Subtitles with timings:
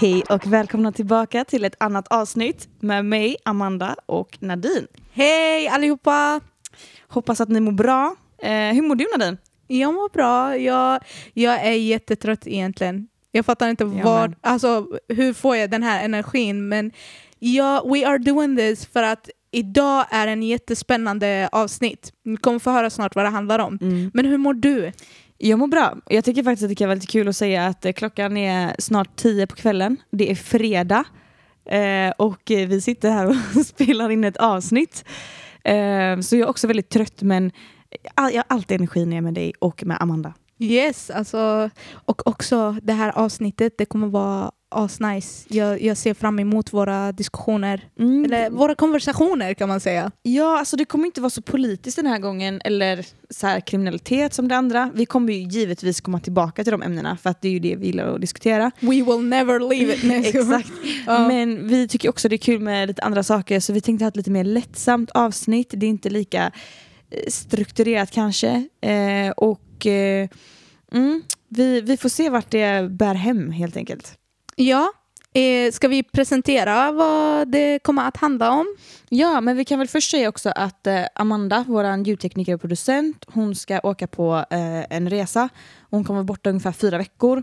[0.00, 4.86] Hej och välkomna tillbaka till ett annat avsnitt med mig, Amanda och Nadine.
[5.12, 6.40] Hej allihopa!
[7.08, 8.16] Hoppas att ni mår bra.
[8.42, 9.38] Eh, hur mår du Nadine?
[9.66, 10.56] Jag mår bra.
[10.56, 11.00] Jag,
[11.34, 13.08] jag är jättetrött egentligen.
[13.32, 16.92] Jag fattar inte vad, alltså, hur får jag den här energin men
[17.38, 22.12] ja, we are doing this för att idag är en jättespännande avsnitt.
[22.24, 23.78] Ni kommer få höra snart vad det handlar om.
[23.80, 24.10] Mm.
[24.14, 24.92] Men hur mår du?
[25.42, 25.96] Jag mår bra.
[26.06, 28.74] Jag tycker faktiskt att det kan vara lite kul att säga att eh, klockan är
[28.78, 29.96] snart tio på kvällen.
[30.10, 31.04] Det är fredag
[31.64, 35.04] eh, och eh, vi sitter här och spelar in ett avsnitt.
[35.64, 37.46] Eh, så jag är också väldigt trött men
[37.90, 40.34] eh, jag har alltid energi när jag är med dig och med Amanda.
[40.58, 45.46] Yes, alltså, och också det här avsnittet, det kommer vara asnice.
[45.48, 48.24] Jag, jag ser fram emot våra diskussioner, mm.
[48.24, 50.10] eller våra konversationer kan man säga.
[50.22, 54.34] Ja, alltså det kommer inte vara så politiskt den här gången, eller så här kriminalitet
[54.34, 54.90] som det andra.
[54.94, 57.76] Vi kommer ju givetvis komma tillbaka till de ämnena, för att det är ju det
[57.76, 58.70] vi gillar att diskutera.
[58.80, 60.26] We will never leave it.
[60.34, 60.70] Exakt.
[61.08, 61.28] Uh.
[61.28, 64.08] Men vi tycker också det är kul med lite andra saker, så vi tänkte ha
[64.08, 65.74] ett lite mer lättsamt avsnitt.
[65.76, 66.52] Det är inte lika
[67.10, 68.68] eh, strukturerat kanske.
[68.80, 70.28] Eh, och eh,
[70.92, 74.19] mm, vi, vi får se vart det bär hem helt enkelt.
[74.60, 74.92] Ja,
[75.34, 78.76] eh, ska vi presentera vad det kommer att handla om?
[79.08, 83.24] Ja, men vi kan väl först säga också att eh, Amanda, vår ljudtekniker och producent,
[83.28, 85.48] hon ska åka på eh, en resa.
[85.90, 87.42] Hon kommer vara borta ungefär fyra veckor.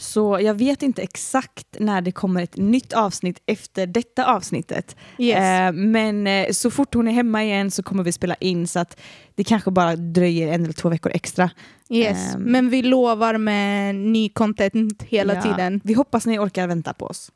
[0.00, 4.96] Så jag vet inte exakt när det kommer ett nytt avsnitt efter detta avsnittet.
[5.18, 5.38] Yes.
[5.38, 8.78] Eh, men eh, så fort hon är hemma igen så kommer vi spela in så
[8.78, 9.00] att
[9.34, 11.50] det kanske bara dröjer en eller två veckor extra.
[11.90, 12.34] Yes.
[12.34, 15.42] Eh, men vi lovar med ny content hela ja.
[15.42, 15.80] tiden.
[15.84, 17.32] Vi hoppas ni orkar vänta på oss.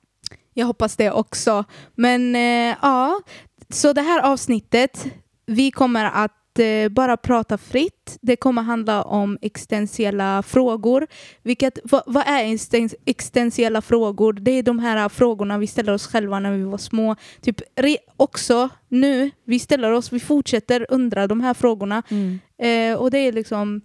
[0.55, 1.65] Jag hoppas det också.
[1.95, 3.21] Men eh, ja,
[3.69, 5.07] så det här avsnittet,
[5.47, 8.19] vi kommer att eh, bara prata fritt.
[8.21, 11.07] Det kommer handla om existentiella frågor.
[11.43, 12.59] Vilket, vad, vad är
[13.07, 14.33] existentiella frågor?
[14.33, 17.17] Det är de här frågorna vi ställer oss själva när vi var små.
[17.41, 22.03] Typ re, också nu, vi ställer oss, vi fortsätter undra de här frågorna.
[22.09, 22.41] Mm.
[22.59, 23.81] Eh, och det är liksom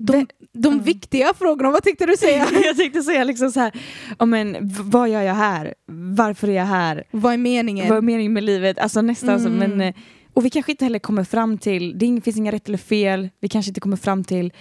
[0.00, 0.84] de, de mm.
[0.84, 2.46] viktiga frågorna, vad tänkte du säga?
[2.64, 3.72] jag tänkte säga liksom så här,
[4.18, 5.74] oh men, vad gör jag här?
[6.16, 7.04] Varför är jag här?
[7.10, 7.88] Vad är meningen?
[7.88, 8.78] Vad är meningen med livet?
[8.78, 9.42] Alltså nästan mm.
[9.42, 9.94] så, men eh,
[10.40, 13.48] och vi kanske inte heller kommer fram till, det finns inga rätt eller fel, vi
[13.48, 14.52] kanske inte kommer fram till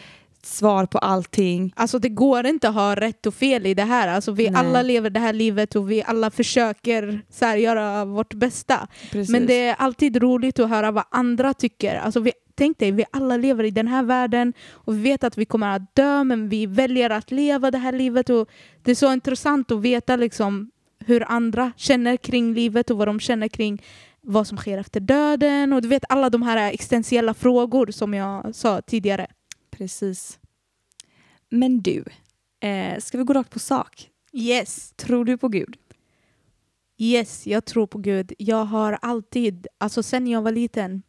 [0.44, 1.73] svar på allting.
[1.75, 4.07] Alltså det går inte att ha rätt och fel i det här.
[4.07, 4.53] Alltså vi Nej.
[4.56, 8.88] alla lever det här livet och vi alla försöker så här, göra vårt bästa.
[9.12, 9.29] Precis.
[9.29, 11.96] Men det är alltid roligt att höra vad andra tycker.
[11.96, 15.38] Alltså vi, tänk dig, vi alla lever i den här världen och vi vet att
[15.38, 18.29] vi kommer att dö men vi väljer att leva det här livet.
[18.29, 18.50] Och
[18.84, 20.72] det är så intressant att veta liksom,
[21.06, 23.81] hur andra känner kring livet och vad de känner kring
[24.22, 28.56] vad som sker efter döden och du vet alla de här existentiella frågor som jag
[28.56, 29.28] sa tidigare.
[29.72, 30.40] Precis.
[31.50, 32.03] Men du,
[32.59, 34.09] eh, ska vi gå rakt på sak?
[34.34, 34.94] Yes.
[34.96, 35.78] Tror du på Gud?
[36.97, 38.34] Yes, jag tror på Gud.
[38.38, 41.02] Jag har alltid, alltså sen jag var liten,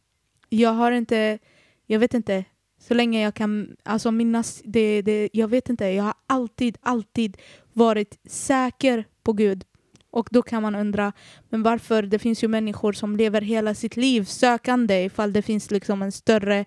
[0.49, 1.39] jag har inte,
[1.87, 2.45] jag vet inte,
[2.81, 7.37] så länge jag kan alltså minnas, det, det, jag vet inte, jag har alltid, alltid
[7.73, 9.65] varit säker på Gud.
[10.11, 11.13] Och då kan man undra,
[11.49, 12.03] men varför?
[12.03, 16.13] Det finns ju människor som lever hela sitt liv sökande ifall det finns liksom en
[16.13, 16.65] större,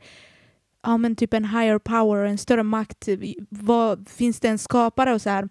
[0.84, 3.08] ja men typ en higher power, en större makt.
[3.50, 5.50] Vad, finns det en skapare och så här?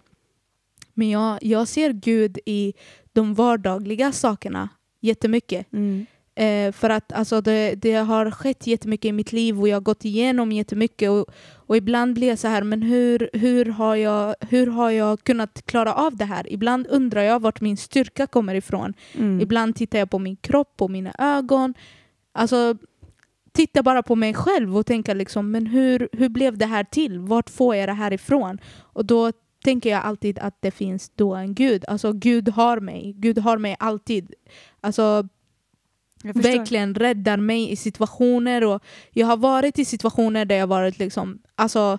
[0.94, 2.74] Men jag, jag ser Gud i
[3.12, 4.68] de vardagliga sakerna
[5.00, 5.72] jättemycket.
[5.72, 6.06] Mm.
[6.34, 9.80] Eh, för att alltså, det, det har skett jättemycket i mitt liv och jag har
[9.80, 11.10] gått igenom jättemycket.
[11.10, 15.24] Och, och ibland blir jag så här, men hur, hur, har jag, hur har jag
[15.24, 16.52] kunnat klara av det här?
[16.52, 18.94] Ibland undrar jag vart min styrka kommer ifrån.
[19.14, 19.40] Mm.
[19.40, 21.74] Ibland tittar jag på min kropp och mina ögon.
[22.32, 22.76] Alltså,
[23.52, 27.18] titta bara på mig själv och tänka liksom, men hur, hur blev det här till?
[27.18, 28.58] Vart får jag det här ifrån?
[28.78, 29.32] Och då
[29.64, 31.84] tänker jag alltid att det finns då en gud.
[31.88, 33.14] Alltså Gud har mig.
[33.16, 34.34] Gud har mig alltid.
[34.80, 35.28] Alltså
[36.22, 38.64] verkligen räddar mig i situationer.
[38.64, 41.98] Och jag har varit i situationer där jag varit liksom, alltså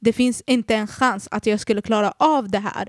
[0.00, 2.88] det finns inte en chans att jag skulle klara av det här.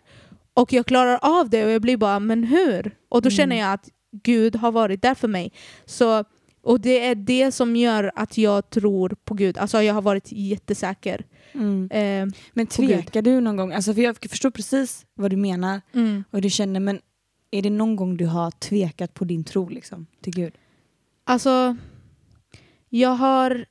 [0.53, 2.95] Och jag klarar av det och jag blir bara, men hur?
[3.09, 3.38] Och då mm.
[3.38, 5.51] känner jag att Gud har varit där för mig.
[5.85, 6.24] Så,
[6.62, 9.57] och det är det som gör att jag tror på Gud.
[9.57, 11.25] Alltså jag har varit jättesäker.
[11.53, 11.89] Mm.
[11.91, 13.74] Eh, men tvekar du någon gång?
[13.74, 16.24] Alltså för jag förstår precis vad du menar mm.
[16.31, 17.00] och du känner, men
[17.51, 20.53] är det någon gång du har tvekat på din tro liksom, till Gud?
[21.24, 21.75] Alltså,
[22.90, 23.66] jag har...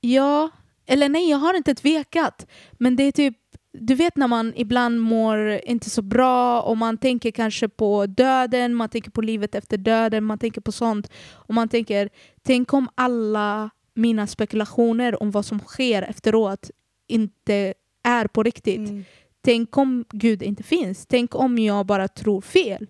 [0.00, 0.50] Ja,
[0.86, 2.46] eller nej, jag har inte tvekat.
[2.72, 3.36] Men det är typ,
[3.72, 8.74] du vet när man ibland mår inte så bra och man tänker kanske på döden,
[8.74, 11.10] man tänker på livet efter döden, man tänker på sånt.
[11.32, 12.08] Och man tänker,
[12.42, 16.70] tänk om alla mina spekulationer om vad som sker efteråt
[17.06, 18.88] inte är på riktigt.
[18.90, 19.04] Mm.
[19.40, 21.06] tänk om Gud inte finns?
[21.06, 22.86] Tänk om jag bara tror fel?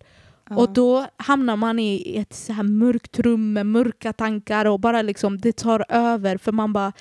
[0.51, 0.57] Ja.
[0.57, 5.03] Och då hamnar man i ett så här mörkt rum med mörka tankar och bara
[5.03, 6.93] liksom det tar över för man bara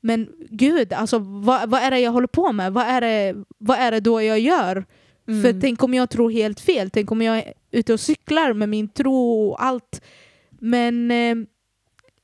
[0.00, 2.72] men gud, alltså, vad, vad är det jag håller på med?
[2.72, 4.84] Vad är det, vad är det då jag gör?
[5.28, 5.42] Mm.
[5.42, 6.90] För tänk om jag tror helt fel?
[6.90, 10.02] Tänk om jag är ute och cyklar med min tro och allt.
[10.50, 11.36] Men eh,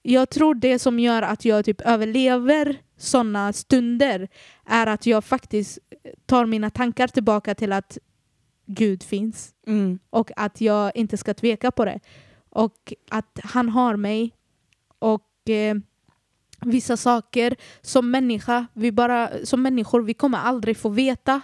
[0.03, 4.29] jag tror det som gör att jag typ överlever sådana stunder
[4.67, 5.79] är att jag faktiskt
[6.27, 7.99] tar mina tankar tillbaka till att
[8.67, 9.99] Gud finns Mm.
[10.11, 12.01] och att jag inte ska tveka på det.
[12.51, 14.33] Och att han har mig.
[14.99, 15.77] Och eh,
[16.61, 21.41] vissa saker som människa, vi bara, som människor, vi kommer aldrig få veta.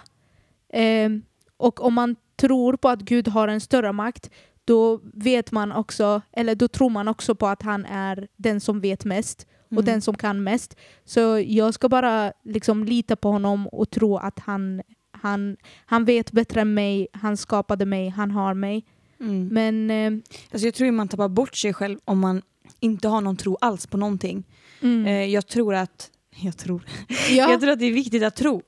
[0.69, 1.09] Eh,
[1.57, 4.29] och om man tror på att Gud har en större makt,
[4.65, 8.79] då vet man också, eller då tror man också på att han är den som
[8.81, 9.85] vet mest och Mm.
[9.85, 10.75] den som kan mest.
[11.05, 14.81] Så jag ska bara liksom lita på honom och tro att han,
[15.21, 18.85] han, han vet bättre än mig, han skapade mig, han har mig.
[19.19, 19.47] Mm.
[19.47, 20.21] Men eh,
[20.51, 22.41] Alltså jag tror att man tappar bort sig själv om man
[22.79, 24.43] inte har någon tro alls på någonting.
[24.81, 26.81] mm, Eh, jag tror att jag tror,
[27.29, 28.61] ja, jag tror att det är viktigt att tro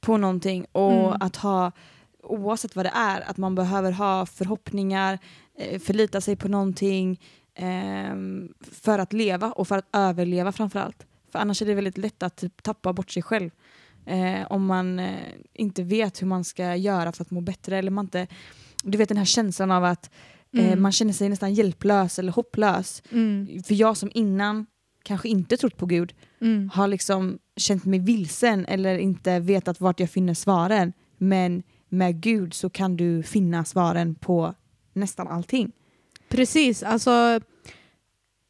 [0.00, 1.16] på någonting och Mm.
[1.20, 1.72] att ha,
[2.22, 5.18] oavsett vad det är, att man behöver ha förhoppningar,
[5.58, 7.20] eh, förlita sig på någonting
[7.54, 11.06] ehm, för att leva och för att överleva framförallt.
[11.32, 13.50] För annars är det väldigt lätt att typ, tappa bort sig själv.
[14.06, 15.14] Eh, om man eh,
[15.54, 17.78] inte vet hur man ska göra för att må bättre.
[17.78, 18.26] Eller man inte,
[18.82, 20.10] du vet den här känslan av att
[20.56, 20.82] eh, Mm.
[20.82, 23.02] man känner sig nästan hjälplös eller hopplös.
[23.12, 24.66] mm, För jag som innan
[25.02, 30.00] kanske inte trott på Gud mm, har liksom känt mig vilsen eller inte vetat vart
[30.00, 30.92] jag finner svaren.
[31.18, 34.54] Men med Gud så kan du finna svaren på
[34.92, 35.72] nästan allting.
[36.28, 37.40] precis, alltså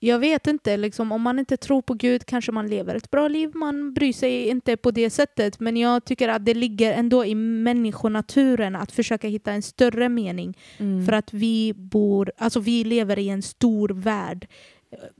[0.05, 3.29] jag vet inte, liksom, om man inte tror på Gud kanske man lever ett bra
[3.29, 5.61] liv, man bryr sig inte på det sättet.
[5.61, 10.59] Men jag tycker att det ligger ändå i människonaturen att försöka hitta en större mening.
[10.79, 11.07] Mm.
[11.07, 14.47] För att vi bor, alltså vi lever i en stor värld.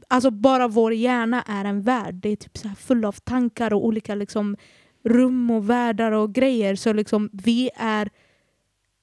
[0.09, 2.15] Alltså bara vår hjärna är en värld.
[2.15, 4.57] Det är typ så här full av tankar och olika liksom
[5.05, 6.77] rum och världar och grejer.
[6.77, 8.11] Så liksom vi är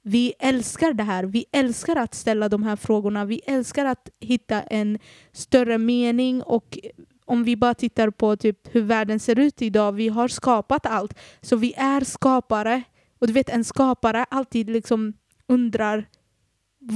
[0.04, 1.24] vi älskar det här.
[1.24, 3.26] Vi älskar att ställa de här frågorna.
[3.26, 5.00] Vi älskar att hitta en
[5.32, 6.78] större mening och
[7.26, 11.14] om vi bara tittar på typ hur världen ser ut idag, vi har skapat allt.
[11.42, 12.84] Så vi är skapare.
[13.20, 15.14] Och du vet, en skapare alltid liksom
[15.48, 16.06] undrar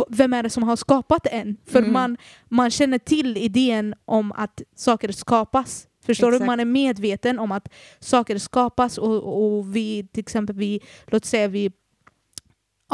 [0.10, 1.58] vem är det som har skapat en?
[1.66, 1.94] För Mm.
[1.94, 2.18] man,
[2.50, 5.88] man känner till idén om att saker skapas.
[6.06, 6.36] Förstår du?
[6.36, 6.48] Exakt.
[6.48, 7.70] Man är medveten om att
[8.00, 11.72] saker skapas och, och vi till exempel, vi, låt säga vi,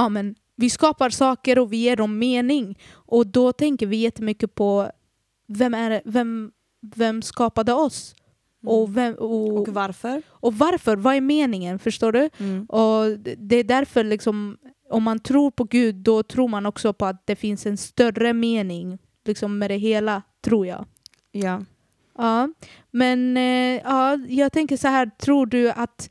[0.04, 2.78] ja, men, vi skapar saker och vi ger dem mening.
[2.94, 4.92] Och då tänker vi jättemycket på
[5.48, 6.52] vem, är vem,
[6.96, 8.16] vem skapade oss?
[8.66, 9.62] Och, vem, och, Mm.
[9.62, 10.22] Och varför?
[10.30, 10.96] och varför?
[10.96, 11.80] Vad är meningen?
[11.80, 12.30] Förstår du?
[12.38, 12.66] Mm.
[12.66, 14.58] Och det- det är därför, liksom,
[14.90, 18.34] om man tror på Gud, då tror man också på att det finns en större
[18.34, 20.86] mening liksom, med det hela, tror jag.
[21.32, 21.62] Ja.
[22.18, 22.50] Ja,
[22.92, 26.10] men eh, ja, jag tänker så här, tror du att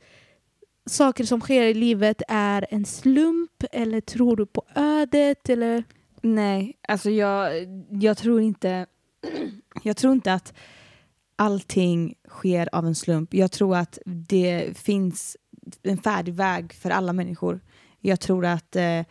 [0.91, 5.49] saker som sker i livet är en slump eller tror du på ödet?
[5.49, 5.83] Eller?
[6.21, 7.51] Nej, alltså jag,
[7.89, 8.85] jag tror inte
[9.83, 10.53] jag tror inte att
[11.35, 13.33] allting sker av en slump.
[13.33, 15.37] Jag tror att det finns
[15.83, 17.59] en färdig väg för alla människor.
[17.99, 19.01] Jag tror att, eh,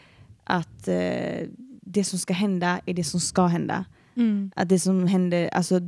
[0.45, 1.47] att eh,
[1.83, 3.85] det som ska hända är det som ska hända.
[4.17, 4.51] Mm.
[4.57, 5.81] Att det som händer, alltså,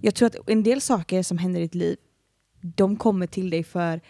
[0.00, 1.96] jag tror att en del saker som händer i ditt liv,
[2.60, 4.00] de kommer till dig för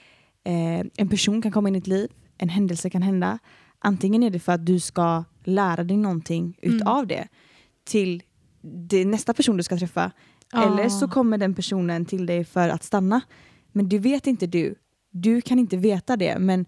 [0.49, 3.38] eh, en person kan komma in i ditt liv, en händelse kan hända.
[3.78, 6.76] Antingen är det för att du ska lära dig någonting Mm.
[6.76, 7.28] utav det
[7.85, 8.23] till
[8.88, 10.12] det nästa person du ska träffa.
[10.52, 10.73] Ja.
[10.73, 13.21] Eller så kommer den personen till dig för att stanna.
[13.73, 14.75] Men det vet inte du.
[15.11, 16.67] Du kan inte veta det, men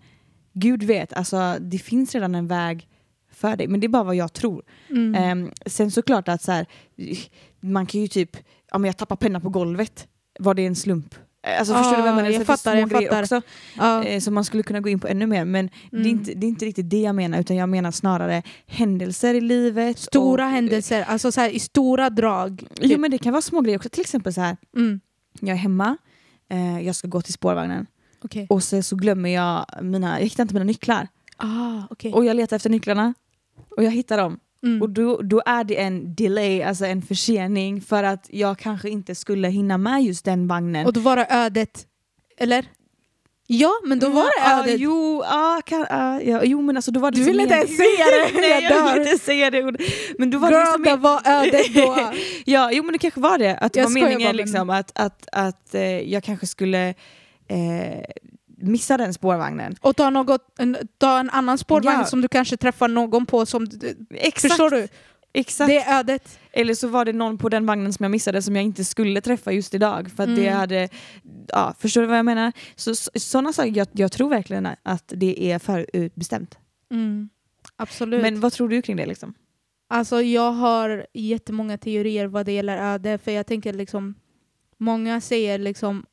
[0.52, 1.12] Gud vet.
[1.12, 2.88] Alltså, det finns redan en väg
[3.32, 4.62] för dig, men det är bara vad jag tror.
[4.90, 5.14] Mm.
[5.14, 6.66] Ehm, sen såklart att så här,
[7.60, 8.37] man kan ju typ,
[8.72, 10.08] ja men jag tappar pennan på golvet,
[10.38, 11.14] var det en slump?
[11.42, 12.28] Alltså förstår du vad jag menar?
[12.28, 13.23] Ah, jag Det finns fattar, jag fattar.
[13.23, 13.42] Också,
[13.76, 14.04] ja.
[14.04, 16.11] eh, som man skulle kunna gå in på ännu mer, men det, är Mm.
[16.11, 19.99] inte, det är inte riktigt det jag menar, utan jag menar snarare händelser i livet.
[19.99, 22.64] Stora och, händelser, alltså så här, i stora drag.
[22.80, 23.00] Jo typ.
[23.00, 25.00] men det kan vara små grejer också, till exempel så här, Mm.
[25.40, 25.97] jag är hemma,
[26.50, 27.87] eh, jag ska gå till spårvagnen
[28.25, 28.47] Okej.
[28.50, 31.09] och så, så glömmer jag mina, jag hittar inte mina nycklar.
[31.37, 32.12] Ah, okej.
[32.12, 33.14] Och jag letar efter nycklarna
[33.76, 34.38] och jag hittar dem.
[34.62, 34.83] Mm.
[34.83, 39.14] Och då, då är det en delay, alltså en försening för att jag kanske inte
[39.14, 40.87] skulle hinna med just den vagnen.
[40.87, 41.87] Och då var det ödet,
[42.38, 42.64] eller?
[43.47, 44.81] Ja, men då var det Ja, ödet.
[44.81, 47.76] jo, ja, kan, ja, ja, jo, men alltså då var det Du vill inte ens
[47.76, 49.81] säga det, Nej, jag vill inte säga det ordet.
[50.19, 52.12] Men då var det Girl, liksom det var ödet då.
[52.45, 53.57] Ja, jo men det kanske var det.
[53.57, 56.88] Att det Jag var meningen bara, men- liksom, att, att, att eh, jag kanske skulle...
[57.49, 58.00] Eh,
[58.61, 59.75] missa den spårvagnen.
[59.81, 62.05] Och ta, något, en, ta en annan spårvagn Ja.
[62.05, 63.69] som du kanske träffar någon på som...
[64.11, 64.40] Exakt.
[64.52, 64.88] Förstår du?
[65.33, 65.69] Exakt.
[65.69, 66.38] Det är ödet.
[66.52, 69.21] Eller så var det någon på den vagnen som jag missade som jag inte skulle
[69.21, 70.11] träffa just idag.
[70.17, 70.59] För att det Mm.
[70.59, 70.88] hade,
[71.49, 72.52] ja, förstår du vad jag menar?
[72.76, 76.59] Så, så, sådana saker, jag, jag tror verkligen att det är förutbestämt.
[76.90, 77.29] Mm.
[77.76, 78.23] Absolut.
[78.23, 79.07] Men vad tror du kring det?
[79.07, 79.35] Liksom?
[79.88, 84.14] Alltså jag har jättemånga teorier vad det gäller öde, för jag tänker liksom,
[84.79, 86.07] många säger liksom,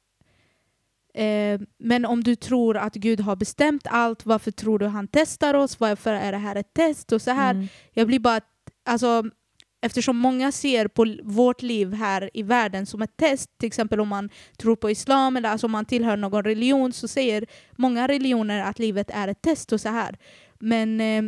[1.18, 5.54] eh, men om du tror att Gud har bestämt allt, varför tror du han testar
[5.54, 5.80] oss?
[5.80, 7.12] Varför är det här ett test?
[7.12, 7.52] Och så här.
[7.52, 7.68] Mm.
[7.94, 8.42] Jag blir bara,
[8.86, 9.24] alltså,
[9.82, 14.08] eftersom många ser på vårt liv här i världen som ett test, till exempel om
[14.08, 17.46] man tror på islam eller alltså om man tillhör någon religion, så säger
[17.78, 20.18] många religioner att livet är ett test och så här.
[20.60, 21.24] Men eh,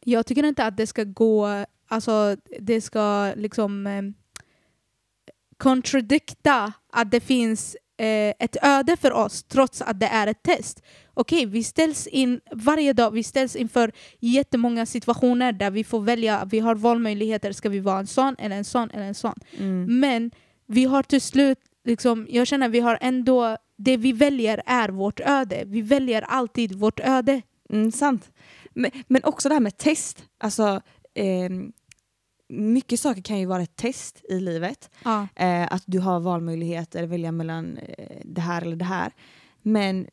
[0.00, 4.02] jag tycker inte att det ska gå, alltså det ska liksom eh,
[5.56, 10.82] kontradikta att det finns eh, ett öde för oss trots att det är ett test.
[11.14, 16.44] Okej, vi ställs in varje dag, vi ställs inför jättemånga situationer där vi får välja,
[16.50, 19.34] vi har valmöjligheter, ska vi vara en sån eller en sån eller en sån.
[19.58, 20.00] Mm.
[20.00, 20.30] Men
[20.66, 24.88] vi har till slut, liksom, jag känner att vi har ändå, det vi väljer är
[24.88, 25.62] vårt öde.
[25.66, 27.42] Vi väljer alltid vårt öde.
[27.70, 28.30] Mm, sant.
[28.74, 30.24] Men, men också det här med test.
[30.40, 30.80] Alltså,
[31.14, 31.72] ehm,
[32.52, 34.90] mycket saker kan ju vara ett test i livet.
[35.04, 35.28] Ja.
[35.36, 39.12] Eh, att du har valmöjligheter, välja mellan eh, det här eller det här.
[39.62, 40.06] Men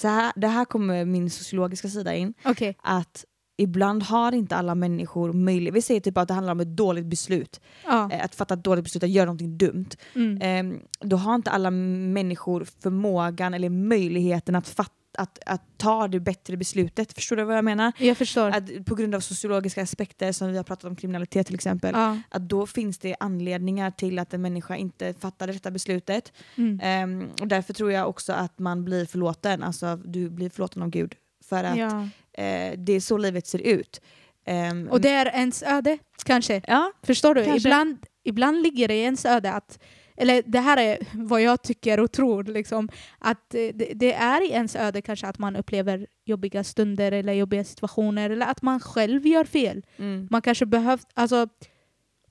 [0.00, 2.34] så här, det här kommer min sociologiska sida in.
[2.44, 2.76] Okej.
[2.82, 3.24] Att
[3.56, 5.74] ibland har inte alla människor möjlighet.
[5.74, 7.60] Vi säger typ att det handlar om ett dåligt beslut.
[7.84, 8.10] Ja.
[8.12, 9.88] Eh, att fatta ett dåligt beslut, att göra någonting dumt.
[10.14, 10.72] Mm.
[10.72, 16.20] Eh, då har inte alla människor förmågan eller möjligheten att, fatta, att, att ta det
[16.20, 17.12] bättre beslutet.
[17.12, 17.92] Förstår du vad jag menar?
[17.98, 18.48] Jag förstår.
[18.50, 21.90] Att på grund av sociologiska aspekter som vi har pratat om kriminalitet till exempel.
[21.94, 22.18] Ja.
[22.28, 26.32] Att då finns det anledningar till att en människa inte fattar det rätta beslutet.
[26.56, 26.80] Mm.
[26.82, 29.62] Ehm, och därför tror jag också att man blir förlåten.
[29.62, 31.14] Alltså du blir förlåten av Gud.
[31.44, 32.08] För att Ja.
[32.42, 34.00] eh, det är så livet ser ut.
[34.44, 36.62] Ehm, Och det är ens öde, kanske.
[36.66, 37.44] ja, Förstår du?
[37.44, 37.68] Kanske.
[37.68, 39.78] Ibland, ibland ligger det i ens öde att
[40.20, 44.50] eller det här är vad jag tycker och tror, liksom, att det, det är i
[44.50, 49.26] ens öde kanske att man upplever jobbiga stunder eller jobbiga situationer eller att man själv
[49.26, 49.82] gör fel.
[49.96, 51.48] mm, Man kanske behövt, alltså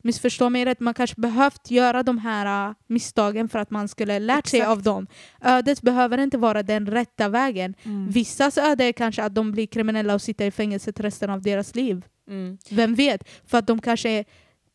[0.04, 4.20] missförstå mig rätt, man kanske behövt göra de här uh, misstagen för att man skulle
[4.20, 4.72] lärt sig Exakt.
[4.72, 5.08] av dem.
[5.42, 7.74] Ödet behöver inte vara den rätta vägen.
[7.84, 11.42] mm, Vissas öde är kanske att de blir kriminella och sitter i fängelset resten av
[11.42, 12.06] deras liv.
[12.30, 12.58] mm.
[12.70, 13.30] Vem vet?
[13.46, 14.24] För att de kanske,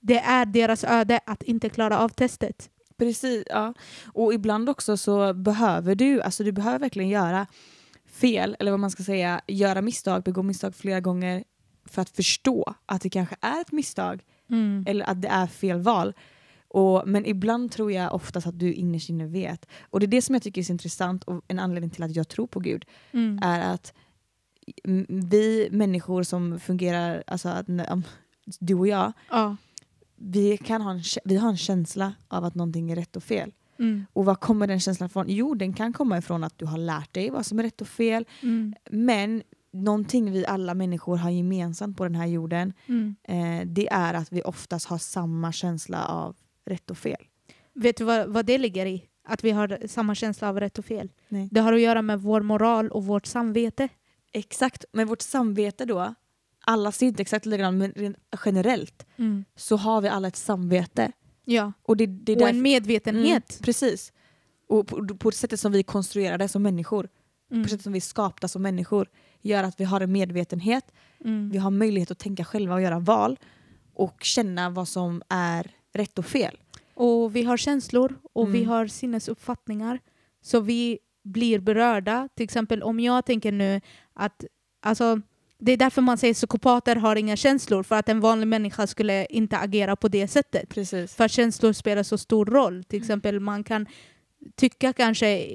[0.00, 2.68] det är deras öde att inte klara av testet.
[3.02, 3.74] Precis, ja.
[4.12, 7.46] Och ibland också så behöver du, alltså du behöver verkligen göra
[8.12, 11.44] fel, eller vad man ska säga, göra misstag, begå misstag flera gånger
[11.84, 14.84] för att förstå att det kanske är ett misstag Mm.
[14.88, 16.12] eller att det är fel val.
[16.68, 19.66] Och, men ibland tror jag oftast att du innerst inne vet.
[19.90, 22.16] Och det är det som jag tycker är så intressant och en anledning till att
[22.16, 23.38] jag tror på Gud Mm.
[23.42, 23.92] är att
[25.08, 27.66] vi människor som fungerar, alltså att,
[28.60, 29.56] du och jag, Ja.
[30.24, 33.52] Vi, kan ha en, vi har en känsla av att någonting är rätt och fel.
[33.78, 34.06] Mm.
[34.12, 35.24] Och var kommer den känslan ifrån?
[35.28, 37.88] Jo, den kan komma ifrån att du har lärt dig vad som är rätt och
[37.88, 38.24] fel.
[38.42, 38.74] Mm.
[38.90, 43.14] Men någonting vi alla människor har gemensamt på den här jorden, Mm.
[43.22, 46.36] eh, det är att vi oftast har samma känsla av
[46.66, 47.26] rätt och fel.
[47.74, 49.04] Vet du vad, vad det ligger i?
[49.24, 51.10] Att vi har samma känsla av rätt och fel.
[51.28, 51.48] Nej.
[51.50, 53.88] Det har att göra med vår moral och vårt samvete.
[54.32, 56.14] Exakt, men vårt samvete då,
[56.64, 58.14] alla ser inte exakt likadant, men
[58.44, 59.06] generellt
[59.56, 61.12] så har vi alla ett samvete.
[61.44, 61.72] Ja.
[61.82, 63.50] Och, det, det är Och därför- en medvetenhet.
[63.52, 64.12] Mm, precis.
[64.68, 67.08] Och på, på sättet som vi är konstruerade som människor,
[67.50, 67.62] Mm.
[67.62, 69.08] på sättet som vi är skapta som människor,
[69.42, 70.92] gör att vi har en medvetenhet,
[71.24, 71.50] Mm.
[71.50, 73.38] vi har möjlighet att tänka själva och göra val
[73.94, 76.58] och känna vad som är rätt och fel.
[76.94, 78.68] Och vi har känslor och vi Mm.
[78.70, 79.98] har sinnesuppfattningar.
[80.42, 82.28] Så vi blir berörda.
[82.34, 83.80] Till exempel om jag tänker nu
[84.14, 84.44] att
[84.82, 85.20] alltså,
[85.64, 87.82] det är därför man säger psykopater har inga känslor.
[87.82, 90.68] För att en vanlig människa skulle inte agera på det sättet.
[90.68, 91.14] Precis.
[91.14, 92.84] För att känslor spelar så stor roll.
[92.84, 93.86] Till exempel man kan
[94.56, 95.46] tycka kanske,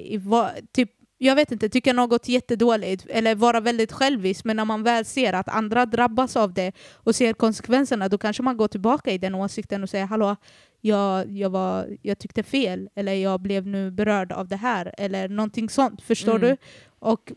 [0.72, 5.04] typ, jag vet inte, tycka något jättedåligt eller vara väldigt självisk men när man väl
[5.04, 9.18] ser att andra drabbas av det och ser konsekvenserna då kanske man går tillbaka i
[9.18, 10.36] den åsikten och säger hallå,
[10.80, 15.28] jag, jag, var, jag tyckte fel eller jag blev nu berörd av det här eller
[15.28, 16.02] någonting sånt.
[16.02, 16.48] Förstår Mm.
[16.48, 16.56] du?
[16.98, 17.32] Och,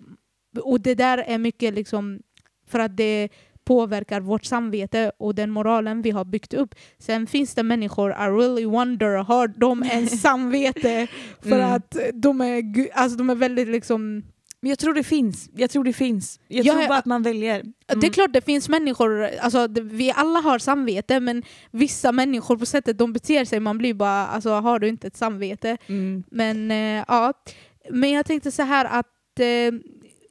[0.63, 2.20] och det där är mycket liksom
[2.72, 3.30] för att det
[3.63, 6.75] påverkar vårt samvete och den moralen vi har byggt upp.
[7.00, 11.08] Sen finns det människor, I really wonder, har de ens samvete?
[11.42, 11.72] För Mm.
[11.74, 12.63] att de är,
[12.94, 14.24] alltså de är väldigt liksom...
[14.63, 15.50] Men jag tror det finns.
[15.56, 16.40] Jag tror det finns.
[16.48, 17.60] Jag Ja, tror bara att man väljer.
[17.60, 17.74] Mm.
[18.01, 22.66] Det är klart det finns människor, alltså vi alla har samvete men vissa människor på
[22.66, 25.78] sättet de beter sig, man blir bara, alltså har du inte ett samvete?
[25.88, 26.24] Mm.
[26.32, 27.34] Men eh, ja,
[27.90, 29.80] Men jag tänkte så här att eh,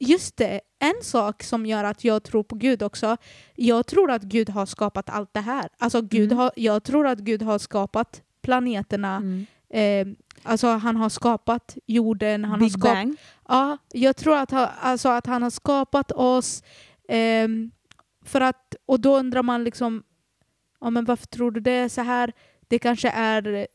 [0.01, 3.17] just det, en sak som gör att jag tror på Gud också.
[3.55, 5.69] Jag tror att Gud har skapat allt det här.
[5.77, 6.37] Alltså Gud Mm.
[6.37, 9.15] har, jag tror att Gud har skapat planeterna.
[9.15, 9.45] Mm.
[9.73, 10.07] Eh,
[10.43, 12.43] alltså han har skapat jorden.
[12.43, 13.15] Han har Big skapat, Bang.
[13.47, 16.63] Ja, jag tror att, ha, alltså att han har skapat oss.
[17.07, 17.71] ehm,
[18.25, 20.03] för att, och då undrar man liksom,
[20.81, 22.31] ja, men varför tror du det är så här?
[22.67, 23.67] Det kanske är,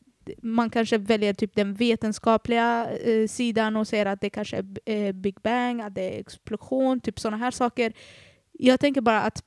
[0.42, 5.12] man kanske väljer typ den vetenskapliga eh, sidan och säger att det kanske är eh,
[5.12, 7.92] Big Bang, att det är explosion, typ sådana här saker.
[8.52, 9.42] Jag tänker bara att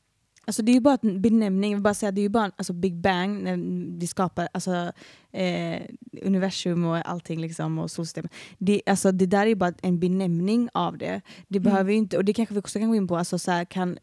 [0.45, 2.51] Alltså det är ju bara en benämning, jag vill bara säga, det är ju bara
[2.55, 3.57] alltså Big Bang, när
[3.99, 4.91] vi skapar alltså,
[5.31, 5.81] eh,
[6.23, 8.31] universum och allting liksom, och solsystemet.
[8.57, 11.21] Det, alltså, det där är bara en benämning av det.
[11.47, 11.63] Det Mm.
[11.63, 13.97] behöver inte, och det kanske vi också kan gå in på, alltså, så här, kan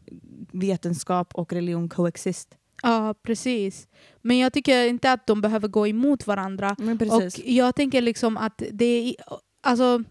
[0.52, 2.54] vetenskap och religion coexist?
[2.82, 3.88] Ja, precis.
[4.22, 6.76] Men jag tycker inte att de behöver gå emot varandra.
[6.78, 7.38] Men precis.
[7.38, 9.14] Och jag tänker liksom att det är...
[9.62, 10.04] Alltså,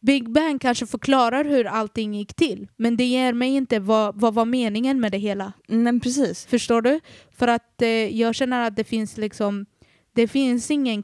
[0.00, 4.34] Big Bang kanske förklarar hur allting gick till, men det ger mig inte vad, vad
[4.34, 5.52] var meningen med det hela.
[5.68, 6.46] Men precis.
[6.46, 7.00] Förstår du?
[7.30, 9.66] För att eh, jag känner att det finns liksom...
[10.12, 11.02] Det finns ingen...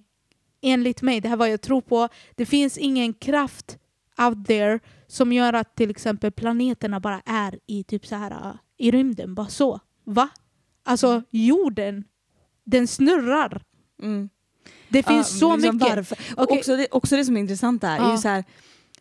[0.61, 3.79] Enligt mig, det här är vad jag tror på, det finns ingen kraft
[4.19, 8.55] out there som gör att till exempel planeterna bara är i typ så här uh,
[8.79, 9.81] i rymden, bara så.
[10.05, 10.29] Va?
[10.89, 12.05] Alltså jorden,
[12.65, 13.63] den snurrar.
[14.03, 14.29] Mm.
[14.89, 15.97] Det finns Ja, så liksom mycket.
[15.97, 16.19] Varför.
[16.37, 16.59] Okej.
[16.59, 18.13] Också, det, också det som är intressant där är Ja.
[18.13, 18.45] ju så här,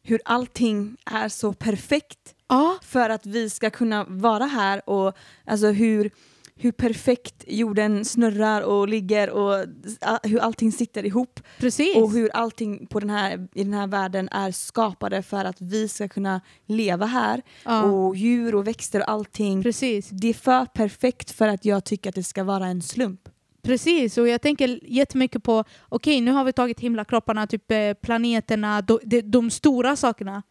[0.04, 5.68] hur allting är så perfekt Ja, för att vi ska kunna vara här och alltså
[5.68, 6.12] hur,
[6.60, 9.66] hur perfekt jorden snurrar och ligger och
[10.02, 11.96] a- hur allting sitter ihop precis.
[11.96, 15.88] och hur allting på den här, i den här världen är skapade för att vi
[15.88, 19.64] ska kunna leva här ja, och djur och växter och allting.
[19.64, 20.10] precis.
[20.10, 23.30] Det är för perfekt för att jag tycker att det ska vara en slump.
[23.62, 28.82] Precis, och jag tänker jättemycket på, okej nu har vi tagit himlakropparna, typ eh, planeterna,
[28.82, 30.44] de, de, de stora sakerna.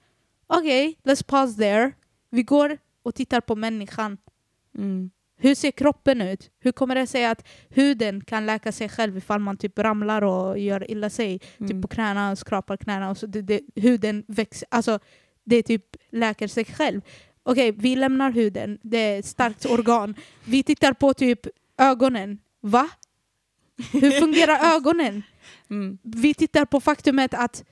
[0.47, 1.92] Okej, let's pause there.
[2.31, 4.19] Vi går och tittar på människan.
[4.79, 5.11] Mm.
[5.38, 6.51] Hur ser kroppen ut?
[6.61, 10.59] Hur kommer det sig att huden kan läka sig själv ifall man typ ramlar och
[10.59, 11.40] gör illa sig?
[11.59, 11.70] Mm.
[11.70, 14.99] Typ på knäna och skrapar knäna och så det, det, huden växer, alltså
[15.44, 17.01] det typ läker sig själv.
[17.42, 20.14] Okej, vi lämnar huden, det är ett starkt organ.
[20.44, 21.40] Vi tittar på typ
[21.79, 22.38] ögonen.
[22.61, 22.88] Va?
[23.92, 25.22] Hur fungerar ögonen?
[25.70, 25.99] Mm.
[26.03, 27.64] Vi tittar på faktumet att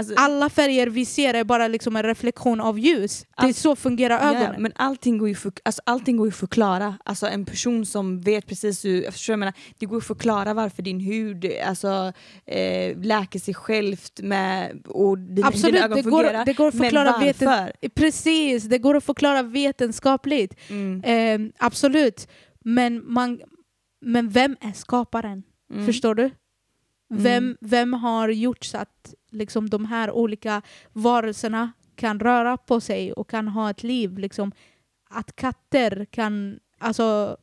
[0.00, 3.26] Alltså, alla färger vi ser är bara liksom en reflektion av ljus.
[3.40, 4.62] Det är så fungerar ögonen.
[4.62, 6.94] men allting går ju för, alltså, allting går ju att förklara.
[7.04, 10.04] Alltså en person som vet precis hur, jag förstår vad jag menar, det går att
[10.06, 12.12] förklara varför din hud alltså,
[12.46, 16.44] eh, läker sig självt med, och din, Absolut, dina ögon det går, fungerar.
[16.44, 17.88] det går att förklara men veten- varför?
[17.94, 20.54] Precis, det går att förklara vetenskapligt.
[20.68, 21.04] Mm.
[21.04, 22.28] Eh, absolut.
[22.64, 23.40] Men, man,
[24.04, 25.42] men vem är skaparen?
[25.72, 25.86] Mm.
[25.86, 26.30] Förstår du?
[27.12, 27.56] Vem, Mm.
[27.60, 33.30] vem har gjort så att liksom, de här olika varelserna kan röra på sig och
[33.30, 34.18] kan ha ett liv?
[34.18, 34.52] Liksom,
[35.10, 37.36] att katter kan alltså,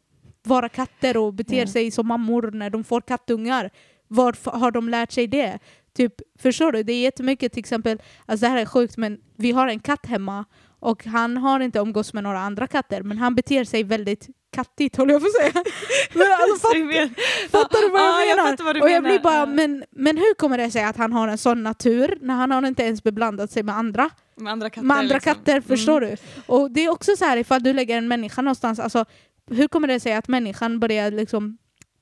[0.43, 1.67] vara katter och bete Ja.
[1.67, 3.69] sig som mammor när de får kattungar.
[4.07, 5.59] Var f- har de lärt sig det?
[5.93, 6.83] Typ, förstår du?
[6.83, 10.05] Det är jättemycket till exempel, alltså det här är sjukt men vi har en katt
[10.05, 10.45] hemma
[10.79, 14.95] och han har inte umgås med några andra katter men han beter sig väldigt kattigt
[14.95, 15.63] håller jag på att säga.
[16.13, 17.15] Men alltså, men-
[17.49, 18.49] Fattar du vad jag Ja, jag menar?
[18.51, 19.15] fattar vad du och jag menar.
[19.15, 22.33] blir bara, men, men hur kommer det sig att han har en sån natur när
[22.35, 24.87] han har inte ens beblandat sig med andra, med andra katter.
[24.87, 25.33] med andra liksom.
[25.33, 25.61] katter?
[25.61, 26.15] Förstår Mm.
[26.35, 26.41] du?
[26.53, 29.05] Och det är också så här ifall du lägger en människa någonstans, alltså,
[29.51, 31.57] hur kommer det sig att människan börjar liksom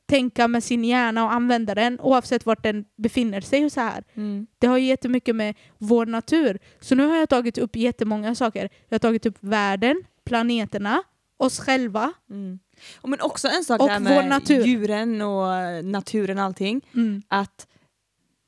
[0.05, 4.03] tänka med sin hjärna och använda den oavsett vart den befinner sig och så här.
[4.13, 4.47] Mm.
[4.59, 6.59] Det har ju jättemycket med vår natur.
[6.79, 8.69] Så nu har jag tagit upp jättemånga saker.
[8.89, 11.03] Jag har tagit upp världen, planeterna,
[11.37, 12.13] oss själva.
[12.29, 12.59] Mm.
[13.01, 14.65] Och men också en sak Och där vår med natur.
[14.65, 16.81] djuren och naturen och allting.
[16.93, 17.21] Mm.
[17.27, 17.67] att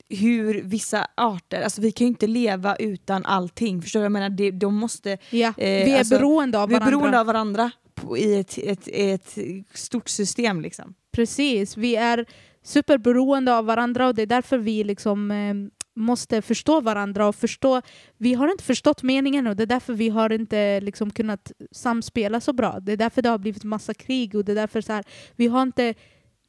[0.10, 3.82] hur vissa arter, alltså vi kan ju inte leva utan allting.
[3.82, 4.04] Förstår du?
[4.06, 6.98] Jag menar, det, de måste, Ja, Eh, vi är alltså, beroende av vi är varandra.
[6.98, 9.38] beroende av varandra på, i ett, ett, ett
[9.74, 10.62] stort system.
[10.62, 10.94] Liksom.
[11.18, 12.26] Precis, vi är
[12.64, 15.54] superberoende av varandra och det är därför vi liksom eh,
[15.96, 17.82] måste förstå varandra och förstå.
[18.18, 22.42] Vi har inte förstått meningen och det är därför vi har inte liksom kunnat samspela
[22.42, 22.80] så bra.
[22.80, 25.04] Det är därför det har blivit massa krig och det är därför så här,
[25.36, 25.94] vi har inte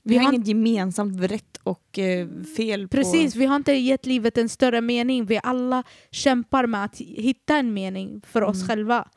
[0.03, 2.89] Vi, har har inget gemensamt rätt och eh, fel.
[2.89, 5.27] Precis, På, vi har inte gett livet en större mening.
[5.27, 8.69] Vi alla kämpar med att hitta en mening för oss Mm.
[8.69, 9.09] själva.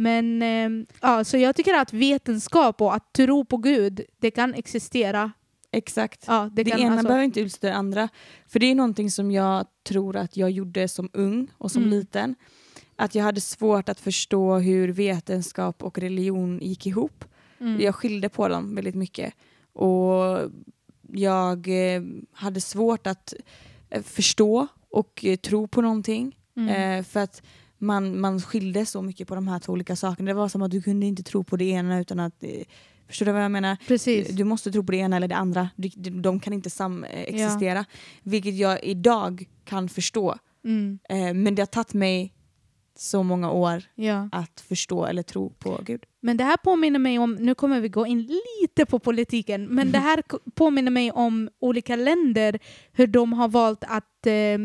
[0.00, 4.54] Men eh, ja, så jag tycker att vetenskap och att tro på Gud, det kan
[4.54, 5.32] existera.
[5.72, 6.24] exakt.
[6.26, 8.08] Ja, det Det, kan, ena alltså, behöver inte utesluta det andra.
[8.46, 11.90] För det är någonting som jag tror att jag gjorde som ung och som Mm.
[11.98, 12.34] liten.
[12.96, 17.24] Att jag hade svårt att förstå hur vetenskap och religion gick ihop.
[17.60, 19.34] mm, Jag skilde på dem väldigt mycket.
[19.72, 20.50] Och
[21.12, 23.34] jag eh, hade svårt att
[23.90, 26.36] eh, förstå och eh, tro på någonting.
[26.56, 26.98] Mm.
[26.98, 27.42] Eh, för att
[27.78, 30.28] man, man skilde så mycket på de här två olika sakerna.
[30.30, 32.42] Det var som att du kunde inte tro på det ena utan att...
[32.42, 32.50] Eh,
[33.06, 33.76] förstår du vad jag menar?
[33.88, 34.28] Precis.
[34.28, 35.70] Du måste tro på det ena eller det andra.
[36.22, 37.84] De, kan inte samexistera.
[38.22, 40.36] Vilket jag idag kan förstå.
[40.64, 40.98] Mm.
[41.08, 42.34] Eh, men det har tagit mig
[42.98, 44.28] så många år Ja.
[44.32, 46.04] att förstå eller tro på Gud.
[46.20, 48.28] Men det här påminner mig om, nu kommer vi gå in
[48.60, 50.22] lite på politiken, men det här
[50.54, 52.58] påminner mig om olika länder,
[52.92, 54.58] hur de har valt att, eh,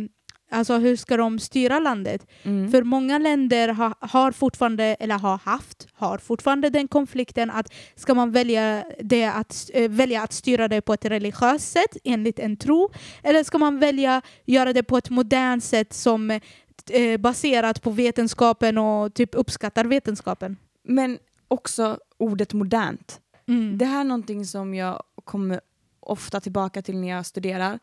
[0.54, 2.28] alltså hur ska de styra landet?
[2.44, 2.72] Mm.
[2.72, 8.14] För många länder ha, har fortfarande, eller har haft, har fortfarande den konflikten att ska
[8.14, 12.58] man välja, det att, eh, välja att styra det på ett religiöst sätt enligt en
[12.58, 12.90] tro,
[13.24, 18.78] eller ska man välja göra det på ett modernt sätt som eh, baserat på vetenskapen
[18.78, 20.58] och typ uppskattar vetenskapen?
[20.84, 23.20] Men också ordet modernt.
[23.48, 23.78] Mm.
[23.78, 25.62] Det här är någonting som jag kommer
[26.00, 27.80] ofta tillbaka till när jag studerar.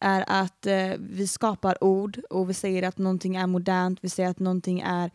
[0.00, 4.30] Är att eh, vi skapar ord och vi säger att någonting är modernt, vi säger
[4.30, 5.10] att någonting är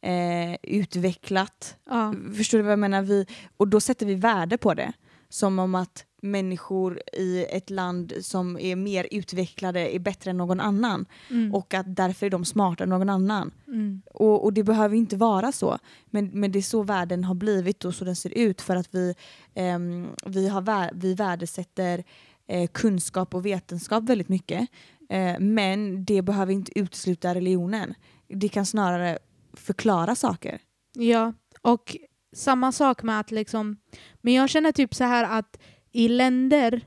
[0.00, 1.76] eh, utvecklat.
[1.90, 2.14] Ja.
[2.36, 3.02] Förstår du vad jag menar?
[3.02, 4.92] Vi, och då sätter vi värde på det.
[5.28, 10.60] Som om att människor i ett land som är mer utvecklade är bättre än någon
[10.60, 11.06] annan.
[11.30, 11.54] Mm.
[11.54, 13.50] Och att därför är de smartare än någon annan.
[13.68, 14.02] Mm.
[14.14, 15.78] Och, och det behöver inte vara så.
[16.06, 18.94] Men, men det är så världen har blivit och så den ser ut för att
[18.94, 19.14] vi,
[19.54, 22.04] ehm, vi, har vi värdesätter
[22.48, 24.68] eh, kunskap och vetenskap väldigt mycket.
[25.08, 27.94] Eh, men det behöver inte utesluta religionen.
[28.28, 29.18] Det kan snarare
[29.52, 30.60] förklara saker.
[30.92, 31.32] Ja,
[31.62, 31.96] och
[32.36, 33.76] samma sak med att liksom...
[34.20, 35.58] Men jag känner typ så här att
[35.92, 36.80] i länder,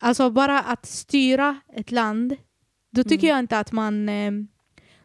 [0.00, 2.36] alltså bara att styra ett land,
[2.92, 3.28] då tycker Mm.
[3.28, 4.08] jag inte att man...
[4.08, 4.32] Eh,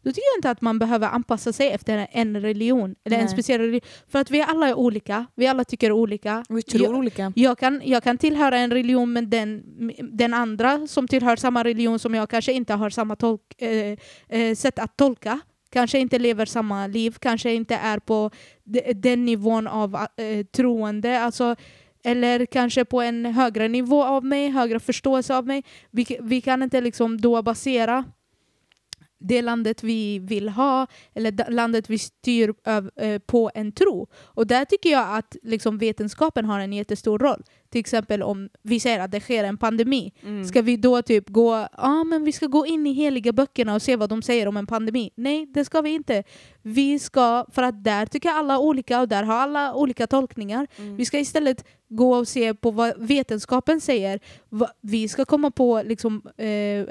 [0.04, 3.62] då tycker jag inte att man behöver anpassa sig efter en religion, eller en speciell
[3.62, 3.82] religion.
[4.08, 6.44] För att vi alla är olika, vi alla tycker olika.
[6.50, 7.34] Vi tror Jag- olika.
[7.36, 9.64] Jag kan, jag kan tillhöra en religion men den,
[10.12, 13.98] den andra som tillhör samma religion som jag kanske inte har samma tolk, eh,
[14.30, 15.40] eh, sätt att tolka.
[15.72, 18.32] Kanske inte lever samma liv, kanske inte är på
[18.64, 21.20] de, den nivån av eh, troende.
[21.22, 21.56] Alltså,
[22.04, 25.64] eller kanske på en högre nivå av mig, högre förståelse av mig.
[25.92, 28.06] Vi, vi kan inte liksom då basera
[29.20, 32.54] det landet vi vill ha eller landet vi styr
[32.96, 34.08] eh, på en tro.
[34.14, 37.44] Och där tycker jag att liksom, vetenskapen har en jättestor roll.
[37.70, 40.14] Till exempel om vi säger att det sker en pandemi.
[40.24, 40.46] Mm.
[40.46, 43.82] Ska vi då typ gå, ja men vi ska gå in i heliga böckerna och
[43.82, 45.12] se vad de säger om en pandemi?
[45.16, 46.24] Nej, det ska vi inte.
[46.62, 50.68] Vi ska, för att där tycker alla olika och där har alla olika tolkningar.
[50.78, 50.96] Mm.
[50.96, 54.20] Vi ska istället gå och se på vad vetenskapen säger.
[54.82, 56.46] Vi ska komma på, liksom, eh,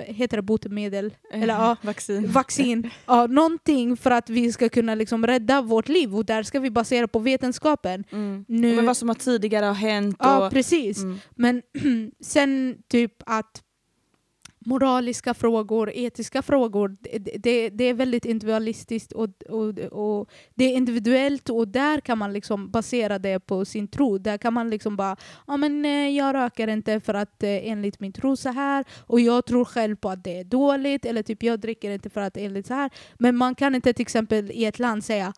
[0.05, 1.14] heter det botemedel?
[1.33, 2.33] Eller ja, vaccin.
[2.33, 6.61] vaccin, ja, någonting för att vi ska kunna liksom rädda vårt liv och där ska
[6.61, 8.05] vi basera på vetenskapen.
[8.12, 8.45] Mm.
[8.49, 10.17] Nu, Men vad som har tidigare har hänt.
[10.19, 10.67] ja, och, precis.
[10.72, 11.18] Mm.
[11.35, 11.62] Men
[12.20, 13.62] sen typ att
[14.68, 20.76] moraliska frågor, etiska frågor, det, det, det är väldigt individualistiskt och, och, och det är
[20.76, 24.18] individuellt och där kan man liksom basera det på sin tro.
[24.18, 28.00] Där kan man liksom bara, ja men eh, jag röker inte för att eh, enligt
[28.00, 31.42] min tro så här och jag tror själv på att det är dåligt eller typ
[31.42, 32.90] jag dricker inte för att enligt så här.
[33.18, 35.33] Men man kan inte till exempel i ett land säga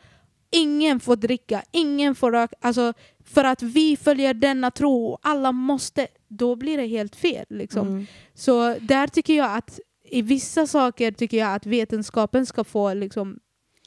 [0.50, 2.56] ingen får dricka, ingen får röka.
[2.60, 2.92] Alltså,
[3.24, 7.46] för att vi följer denna tro och alla måste, då blir det helt fel.
[7.48, 7.88] Liksom.
[7.88, 8.06] Mm.
[8.34, 13.38] Så där tycker jag att i vissa saker tycker jag att vetenskapen ska få liksom,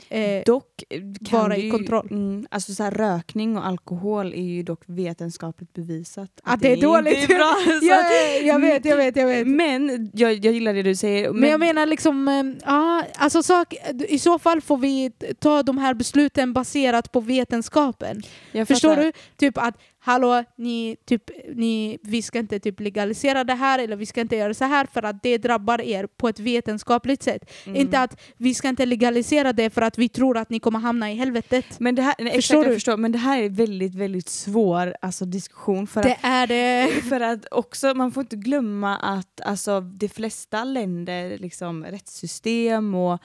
[0.10, 0.84] eh, Dock
[1.32, 2.08] vara det i kontroll.
[2.12, 6.30] Mm, alltså så här, rökning och alkohol är ju dock vetenskapligt bevisat.
[6.44, 7.18] Att det är dåligt.
[7.18, 7.56] inte bra.
[7.66, 9.48] Så ja, att- jag vet, jag vet, jag vet.
[9.48, 11.32] Men jag, jag gillar det du säger.
[11.32, 13.74] Men jag menar liksom, eh, ja, alltså sak,
[14.08, 18.22] i så fall får vi ta de här besluten baserat på vetenskapen.
[18.52, 19.12] jag Förstår du?
[19.38, 21.24] Typ att hallå, ni, typ,
[21.56, 24.88] ni, vi ska inte typ legalisera det här eller vi ska inte göra så här
[24.94, 27.52] för att det drabbar er på ett vetenskapligt sätt.
[27.66, 27.82] Mm.
[27.82, 31.12] Inte att vi ska inte legalisera det för att vi tror att ni kommer hamna
[31.12, 31.80] i helvetet.
[31.80, 32.76] Men det här, nej, Förstår exakt, jag du?
[32.76, 35.88] förstår, men det här är väldigt, väldigt svår alltså, diskussion.
[35.88, 36.92] För Det att, är det.
[37.10, 43.20] för att också, man får inte glömma att alltså, de flesta länder, liksom, rättssystem och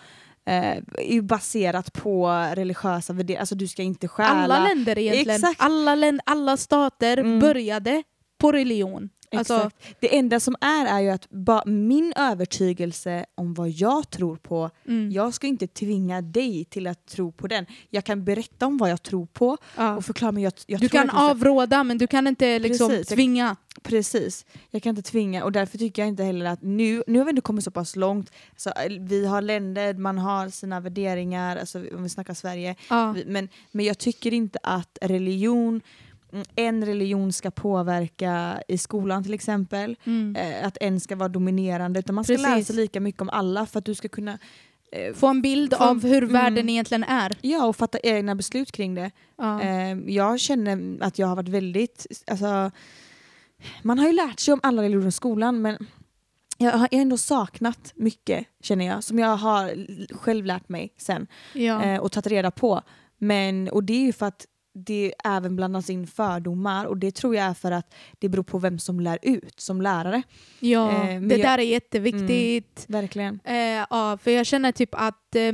[0.48, 3.40] är ju baserat på religiösa värderingar.
[3.40, 4.30] Alltså du ska inte stjäla.
[4.30, 5.40] Alla länder egentligen.
[5.40, 5.60] Exakt.
[5.60, 7.40] Alla, län, alla stater Mm.
[7.40, 8.02] började
[8.38, 9.08] på religion.
[9.36, 9.76] Alltså, Exakt.
[10.00, 14.70] Det enda som är är ju att ba, min övertygelse om vad jag tror på,
[14.88, 17.66] mm, jag ska inte tvinga dig till att tro på den.
[17.90, 19.96] Jag kan berätta om vad jag tror på ja.
[19.96, 23.10] och förklara men jag, jag Du kan jag- avråda men du kan inte liksom Precis,
[23.10, 23.56] jag- tvinga.
[23.82, 24.46] Precis.
[24.70, 27.28] Jag kan inte tvinga och därför tycker jag inte heller att nu, nu har vi
[27.30, 28.30] ändå kommit så pass långt.
[28.56, 32.74] Så, eh, vi har länder, man har sina värderingar, alltså, om vi snackar Sverige.
[32.90, 33.14] Ja.
[33.26, 35.80] Men, men jag tycker inte att religion
[36.56, 39.96] en religion ska påverka i skolan till exempel.
[40.04, 40.36] Mm.
[40.36, 41.98] Eh, att en ska vara dominerande.
[42.00, 42.66] Utan man ska lära Precis.
[42.66, 44.38] sig lika mycket om alla för att du ska kunna
[44.92, 46.32] eh, Få en bild Få- av hur mm.
[46.32, 47.36] världen egentligen är.
[47.40, 49.10] ja, och fatta egna beslut kring det.
[49.36, 49.62] Ja.
[49.62, 52.06] Eh, jag känner att jag har varit väldigt...
[52.26, 52.70] Alltså,
[53.82, 55.86] man har ju lärt sig om alla religioner i skolan men
[56.58, 61.84] jag har ändå saknat mycket känner jag som jag har själv lärt mig sen ja.
[61.84, 62.82] eh, och tagit reda på.
[63.18, 64.46] Men, och det är ju för att
[64.86, 68.58] det även blandas in fördomar och det tror jag är för att det beror på
[68.58, 70.22] vem som lär ut som lärare.
[70.60, 70.90] ja.
[71.08, 72.84] eh, det jag- där är jätteviktigt.
[72.88, 73.40] Verkligen.
[73.44, 73.54] Eh,
[73.90, 75.52] ja, för jag känner typ att eh,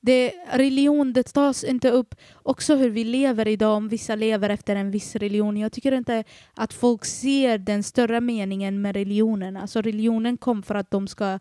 [0.00, 4.76] det, religion, det tas inte upp också hur vi lever idag, om vissa lever efter
[4.76, 5.56] en viss religion.
[5.56, 6.24] Jag tycker inte
[6.54, 9.56] att folk ser den större meningen med religionen.
[9.56, 11.38] Alltså religionen kom för att de ska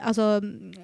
[0.00, 0.40] alltså,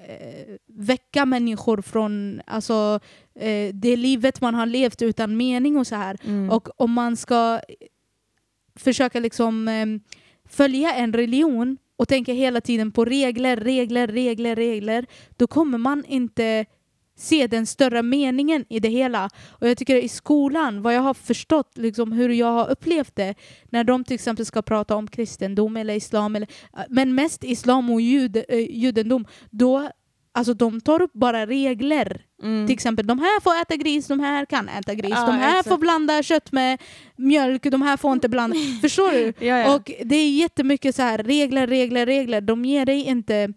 [0.07, 2.99] eh, väcka människor från alltså,
[3.35, 6.17] eh, det livet man har levt utan mening och så här.
[6.23, 6.49] Mm.
[6.49, 7.59] Och om man ska
[8.75, 9.85] försöka liksom eh,
[10.49, 15.05] följa en religion och tänka hela tiden på regler, regler, regler, regler,
[15.37, 16.65] då kommer man inte
[17.17, 19.29] se den större meningen i det hela.
[19.49, 23.35] Och jag tycker i skolan, vad jag har förstått, liksom hur jag har upplevt det,
[23.69, 26.47] när de till exempel ska prata om kristendom eller islam, eller,
[26.89, 29.89] men mest islam och jud, eh, judendom, då
[30.35, 32.21] Alltså de tar upp bara regler.
[32.43, 32.67] Mm.
[32.67, 35.13] Till exempel, de här får äta gris, de här kan äta gris.
[35.15, 35.69] Ja, de här exakt.
[35.69, 36.81] får blanda kött med
[37.15, 38.55] mjölk, de här får inte blanda.
[38.81, 39.33] Förstår du?
[39.45, 39.75] Ja, ja.
[39.75, 42.41] Och det är jättemycket så här regler, regler, regler.
[42.41, 43.53] De ger dig inte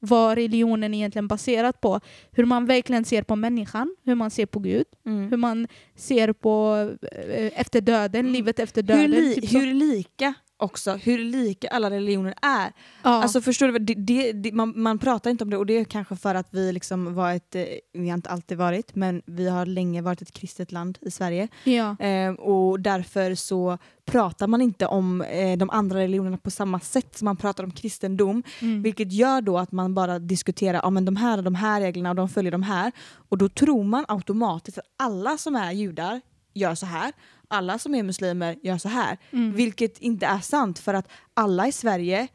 [0.00, 2.00] vad religionen egentligen baserat på.
[2.32, 5.30] Hur man verkligen ser på människan, hur man ser på Gud, mm.
[5.30, 6.76] hur man ser på
[7.12, 9.10] eh, efter döden, livet efter hur, döden.
[9.10, 12.72] li- typ hur lika också, hur lika alla religioner är.
[13.02, 13.22] ja.
[13.22, 15.84] Alltså förstår du, det, det, det, man, man pratar inte om det och det är
[15.84, 19.48] kanske för att vi liksom var ett, eh, vi har inte alltid varit, men vi
[19.48, 21.48] har länge varit ett kristet land i Sverige.
[21.64, 21.96] ja.
[21.98, 27.18] Eh, och därför så pratar man inte om eh, de andra religionerna på samma sätt
[27.18, 28.42] som man pratar om kristendom.
[28.60, 28.82] Mm.
[28.82, 32.10] Vilket gör då att man bara diskuterar ja, men de här och de här reglerna
[32.10, 32.92] och de följer de här.
[33.28, 36.20] Och då tror man automatiskt att alla som är judar
[36.54, 37.12] gör så här.
[37.48, 39.18] Alla som är muslimer gör så här.
[39.30, 39.52] Mm.
[39.52, 42.28] Vilket inte är sant för att alla i Sverige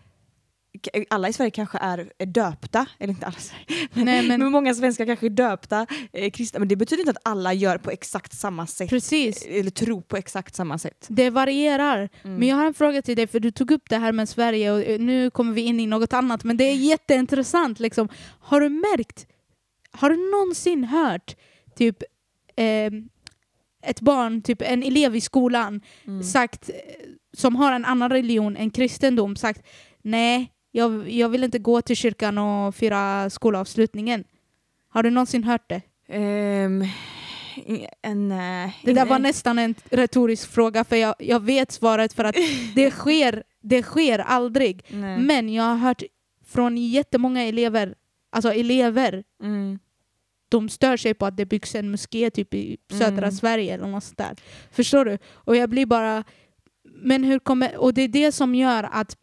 [1.09, 3.35] alla i Sverige kanske är, är döpta, eller inte alla
[3.93, 7.11] men, Nej, men- men många svenskar kanske är döpta eh, kristna, men det betyder inte
[7.11, 9.45] att alla gör på exakt samma sätt, Precis.
[9.45, 11.05] eller tror på exakt samma sätt.
[11.09, 12.09] Det varierar.
[12.23, 12.37] Mm.
[12.37, 14.71] Men jag har en fråga till dig, för du tog upp det här med Sverige
[14.71, 17.79] och eh, nu kommer vi in i något annat, men det är jätteintressant.
[17.79, 18.09] Liksom.
[18.39, 19.27] Har du märkt,
[19.91, 21.35] har du någonsin hört
[21.75, 21.97] typ
[22.55, 22.91] eh,
[23.83, 26.23] ett barn, typ en elev i skolan, Mm.
[26.23, 26.75] sagt, eh,
[27.37, 29.61] som har en annan religion än kristendom, sagt
[30.01, 34.23] nej, jag, jag vill inte gå till kyrkan och fira skolavslutningen.
[34.89, 35.81] Har du någonsin hört det?
[36.09, 36.83] Ehm,
[37.65, 42.13] i- en, eh, Det där var nästan en retorisk fråga, för jag, jag vet svaret
[42.13, 42.35] för att
[42.75, 44.85] det sker, det sker aldrig.
[44.89, 45.17] nej.
[45.19, 46.03] Men jag har hört
[46.45, 47.95] från jättemånga elever,
[48.31, 49.79] alltså elever, Mm.
[50.53, 53.31] De stör sig på att det byggs en moské typ i södra Mm.
[53.31, 54.35] Sverige eller något sånt där.
[54.71, 55.17] Förstår du?
[55.33, 56.23] Och jag blir bara...
[56.83, 57.77] Men hur kommer...
[57.77, 59.17] Och det är det som gör att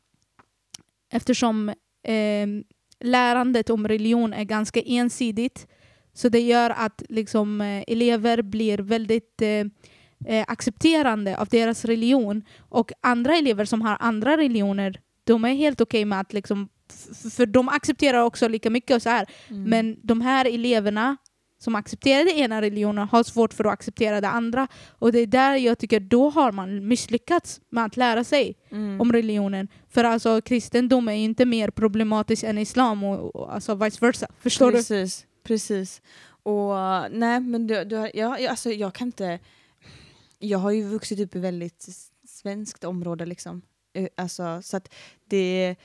[1.12, 1.68] eftersom
[2.02, 2.46] eh,
[3.00, 5.66] lärandet om religion är ganska ensidigt
[6.12, 9.66] så det gör att liksom, eh, elever blir väldigt eh,
[10.26, 15.80] eh, accepterande av deras religion och andra elever som har andra religioner de är helt
[15.80, 16.68] okej med att liksom,
[17.36, 19.26] för de accepterar också lika mycket och så här.
[19.48, 19.62] Mm.
[19.62, 21.16] Men de här eleverna
[21.58, 24.68] som accepterar det ena religionen har svårt för att acceptera det andra.
[24.88, 29.00] Och det är där jag tycker då har man misslyckats med att lära sig Mm.
[29.00, 29.68] om religionen.
[29.88, 34.26] För alltså kristendom är inte mer problematisk än islam och, och alltså vice versa.
[34.40, 34.76] Förstår du?
[34.78, 36.02] precis, Precis.
[36.42, 36.74] Och
[37.10, 39.38] nej men du, du jag, jag- alltså, jag kan inte...
[40.38, 41.88] Jag har ju vuxit upp i väldigt
[42.28, 43.62] svenskt område liksom.
[43.92, 44.94] Eh, Alltså så att
[45.28, 45.76] det...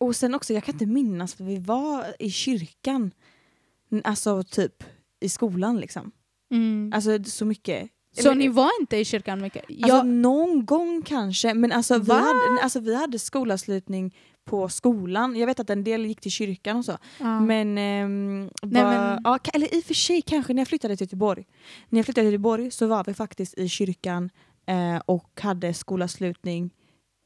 [0.00, 3.10] Och sen också, jag kan inte minnas för vi var i kyrkan.
[4.04, 4.82] Alltså typ
[5.20, 6.10] i skolan liksom.
[6.50, 6.92] Mm.
[6.94, 7.88] Alltså så mycket.
[8.12, 9.64] Så Eller- ni var inte i kyrkan mycket?
[9.70, 15.36] Alltså Jag, någon gång kanske, men alltså vi, hade, alltså vi hade skolavslutning på skolan.
[15.36, 16.98] Jag vet att en del gick till kyrkan och så.
[17.20, 17.40] ja.
[17.40, 20.96] Men, ehm, Nej, var, men- Ja, eller i och för sig kanske när jag flyttade
[20.96, 21.46] till Göteborg.
[21.88, 24.30] När jag flyttade till Göteborg så var vi faktiskt i kyrkan
[24.66, 26.70] eh, och hade skolavslutning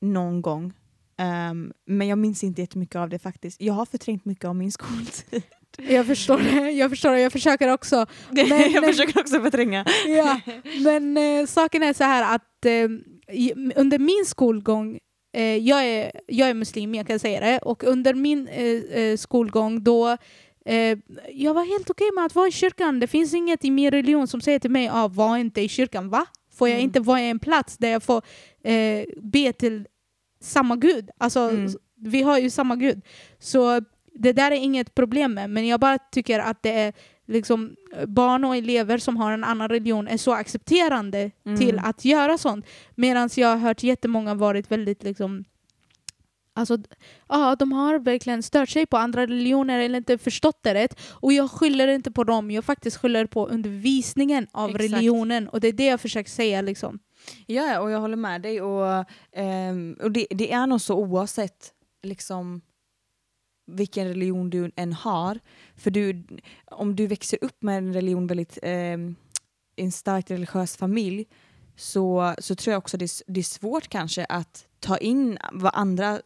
[0.01, 0.73] någon gång.
[1.21, 3.61] Ehm, men jag minns inte jättemycket av det faktiskt.
[3.61, 5.43] Jag har förträngt mycket av min skoltid.
[5.89, 6.71] jag förstår det.
[6.71, 7.21] Jag förstår det.
[7.21, 8.07] Jag försöker också.
[8.31, 9.85] Men- jag försöker också förtränga.
[10.07, 10.41] Ja,
[10.85, 12.89] men eh, saken är så här att eh,
[13.77, 14.99] under min skolgång,
[15.37, 18.65] eh, jag, är, jag är muslim, jag kan säga det, och under min eh,
[19.01, 20.17] eh, skolgång då
[20.67, 20.99] eh,
[21.33, 23.01] jag var helt okej med att vara i kyrkan.
[23.01, 26.09] Det finns inget i min religion som säger till mig ah, var inte i kyrkan.
[26.11, 26.27] Va?
[26.55, 26.85] Får jag Mm.
[26.85, 28.23] inte vara i en plats där jag får
[28.65, 29.87] eh, be till
[30.41, 31.11] samma gud?
[31.19, 31.73] Alltså, Mm.
[31.97, 33.01] vi har ju samma gud.
[33.39, 33.81] Så
[34.15, 36.93] det där är inget problem med, men jag bara tycker att det är
[37.27, 41.59] liksom eh, barn och elever som har en annan religion är så accepterande Mm.
[41.59, 42.67] till att göra sånt.
[42.95, 45.45] Medan jag har hört jättemånga varit väldigt liksom
[46.53, 46.79] Alltså,
[47.29, 51.01] ja, de har verkligen stört sig på andra religioner eller inte förstått det rätt.
[51.11, 54.85] Och jag skyller inte på dem, jag faktiskt skyller på undervisningen av Exakt.
[54.85, 55.49] religionen.
[55.49, 56.61] Och det är det jag försöker säga.
[56.61, 56.99] Liksom.
[57.47, 58.63] Ja, och jag håller med dig.
[58.63, 59.05] Och,
[59.37, 62.61] um, och det, det är nog så oavsett liksom,
[63.67, 65.41] vilken religion du än har.
[65.77, 66.25] För du,
[66.65, 69.17] om du växer upp med en religion väldigt, um,
[69.77, 71.27] en starkt religiös familj
[71.77, 75.73] så, så tror jag också det är, det är svårt kanske att ta in vad
[75.75, 76.21] andra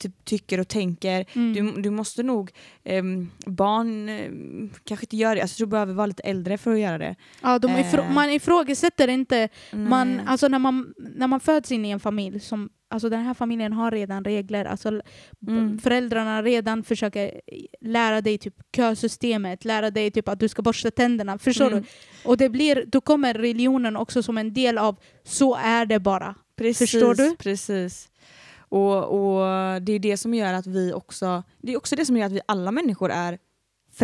[0.00, 1.26] typ, tycker och tänker.
[1.34, 1.74] Mm.
[1.74, 2.50] Du, du måste nog,
[2.84, 6.78] ehm, barn ehm, kanske inte gör det, alltså, du behöver vara lite äldre för att
[6.80, 7.16] göra det.
[7.42, 8.12] Ja, de ifrå- Eh.
[8.12, 12.68] Man ifrågasätter inte Man, alltså när, man, när man föds in i en familj, som,
[12.88, 14.64] alltså den här familjen har redan regler.
[14.64, 15.00] Alltså,
[15.48, 15.78] Mm.
[15.78, 17.40] Föräldrarna redan försöker
[17.80, 21.38] lära dig typ kösystemet, lära dig typ att du ska borsta tänderna.
[21.38, 21.82] Förstår Mm.
[21.82, 21.88] du?
[22.28, 26.34] Och det blir, då kommer religionen också som en del av så är det bara.
[26.56, 27.36] Precis, Förstår du?
[27.36, 28.08] Precis.
[28.70, 29.42] Och, och
[29.82, 32.32] det är det som gör att vi också, det är också det som gör att
[32.32, 33.38] vi alla människor är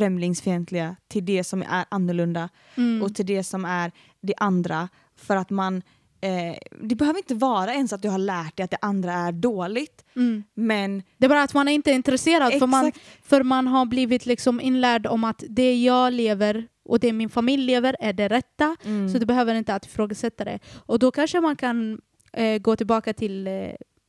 [0.07, 3.03] främlingsfientliga till det som är annorlunda Mm.
[3.03, 4.89] och till det som är det andra.
[5.17, 5.83] För att man,
[6.21, 9.33] eh, det behöver inte vara ens att du har lärt dig att det andra är
[9.33, 10.45] dåligt, Mm.
[10.55, 14.27] men Det är bara att man är inte intresserad för man, för man har blivit
[14.27, 18.77] liksom inlärd om att det jag lever och det min familj lever är det rätta.
[18.85, 20.59] mm, Så du behöver inte att ifrågasätta det.
[20.87, 22.01] Och då kanske man kan
[22.33, 23.53] eh, gå tillbaka till eh,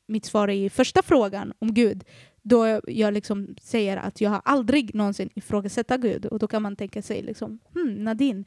[0.07, 2.03] mitt svar i första frågan om Gud.
[2.41, 6.25] Då jag liksom säger att jag har aldrig någonsin ifrågasätta Gud.
[6.25, 8.45] Och då kan man tänka sig liksom, hmm, Nadine,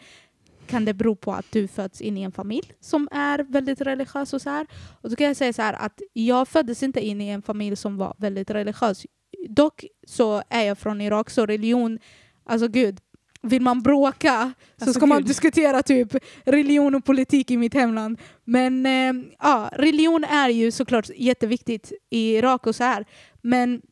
[0.66, 4.32] kan det bero på att du föds in i en familj som är väldigt religiös
[4.32, 4.66] och så här?
[5.00, 7.76] Och då kan jag säga så här att jag föddes inte in i en familj
[7.76, 9.06] som var väldigt religiös.
[9.48, 11.98] Dock så är jag från Irak, så religion,
[12.44, 13.00] alltså Gud,
[13.42, 15.26] vill man bråka så Alltså, ska man Gud.
[15.26, 18.18] diskutera typ religion och politik i mitt hemland.
[18.44, 23.04] Men eh, ja, religion är ju såklart jätteviktigt i Irak och så här.
[23.42, 23.82] Men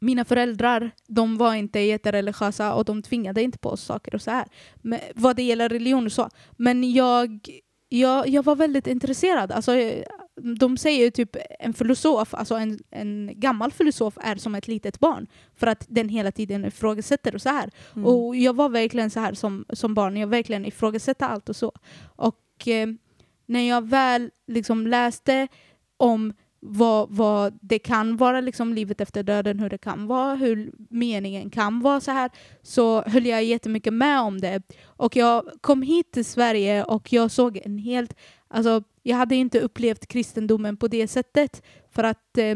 [0.00, 4.30] mina föräldrar, de var inte jättereligiösa och de tvingade inte på oss saker och så
[4.30, 4.44] här.
[4.82, 6.28] Men, vad det gäller religion och så.
[6.56, 7.48] Men jag,
[7.88, 9.52] jag, jag var väldigt intresserad.
[9.52, 9.72] Alltså,
[10.42, 15.26] de säger typ en filosof, alltså en, en gammal filosof är som ett litet barn.
[15.56, 17.70] För att den hela tiden ifrågasätter och så här.
[17.96, 21.56] mm, Och jag var verkligen så här som, som barn, jag verkligen ifrågasatte allt och
[21.56, 21.72] så.
[22.16, 22.88] Och eh,
[23.46, 25.48] när jag väl liksom läste
[25.96, 26.32] om
[26.66, 31.50] vad, vad det kan vara, liksom livet efter döden, hur det kan vara, hur meningen
[31.50, 32.30] kan vara så här,
[32.62, 34.62] så höll jag jättemycket med om det.
[34.84, 38.14] Och jag kom hit till Sverige och jag såg en helt,
[38.48, 42.54] alltså jag hade inte upplevt kristendomen på det sättet för att eh,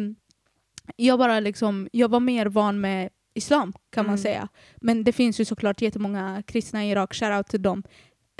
[0.97, 4.23] jag bara liksom, jag var mer van med islam kan man Mm.
[4.23, 4.49] säga.
[4.77, 7.83] Men det finns ju såklart jättemånga kristna i Irak, shout out till dem.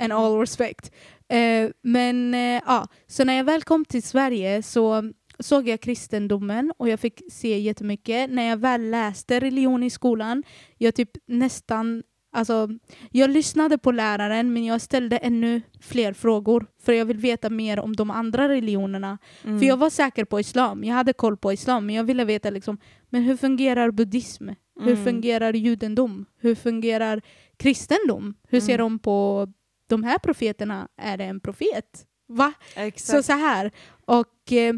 [0.01, 0.91] And all respect.
[1.27, 6.73] Eh, men eh, ja, så när jag väl kom till Sverige så såg jag kristendomen
[6.77, 8.29] och jag fick se jättemycket.
[8.29, 10.43] När jag väl läste religion i skolan,
[10.77, 12.69] jag typ nästan Alltså,
[13.11, 17.79] jag lyssnade på läraren men jag ställde ännu fler frågor för jag vill veta mer
[17.79, 19.17] om de andra religionerna.
[19.43, 22.25] mm, För jag var säker på islam, jag hade koll på islam men jag ville
[22.25, 22.77] veta liksom,
[23.09, 24.49] men hur fungerar buddhism?
[24.79, 26.25] Hur mm, fungerar judendom?
[26.39, 27.21] Hur fungerar
[27.57, 28.33] kristendom?
[28.47, 28.83] Hur ser Mm.
[28.85, 29.47] de på
[29.87, 30.87] de här profeterna?
[30.97, 32.05] Är det en profet?
[32.27, 32.53] Va?
[32.73, 33.25] Så, exakt.
[33.25, 33.71] så här.
[34.05, 34.73] Och, eh,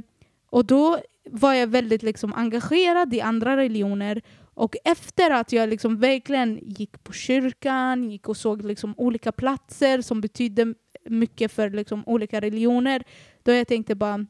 [0.50, 1.00] och då
[1.32, 4.22] var jag väldigt liksom engagerad i andra religioner.
[4.54, 10.02] Och efter att jag liksom verkligen gick på kyrkan, gick och såg liksom olika platser
[10.02, 10.74] som betydde
[11.06, 13.04] mycket för liksom olika religioner,
[13.44, 14.26] då jag tänkte bara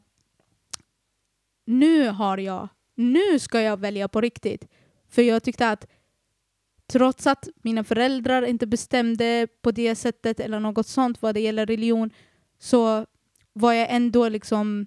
[1.64, 4.68] nu har jag, nu ska jag välja på riktigt.
[5.08, 5.86] För jag tyckte att
[6.86, 11.66] trots att mina föräldrar inte bestämde på det sättet eller något sånt vad det gäller
[11.66, 12.10] religion
[12.58, 13.06] så
[13.52, 14.86] var jag ändå liksom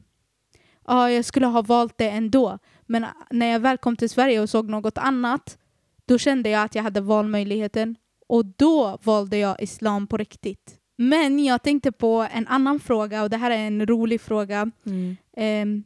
[0.87, 2.59] ja, jag skulle ha valt det ändå.
[2.85, 5.57] Men när jag väl kom till Sverige och såg något annat
[6.05, 7.95] då kände jag att jag hade valmöjligheten
[8.27, 10.79] och då valde jag islam på riktigt.
[10.97, 14.71] Men jag tänkte på en annan fråga och det här är en rolig fråga.
[14.85, 15.17] Mm.
[15.37, 15.83] Ehm,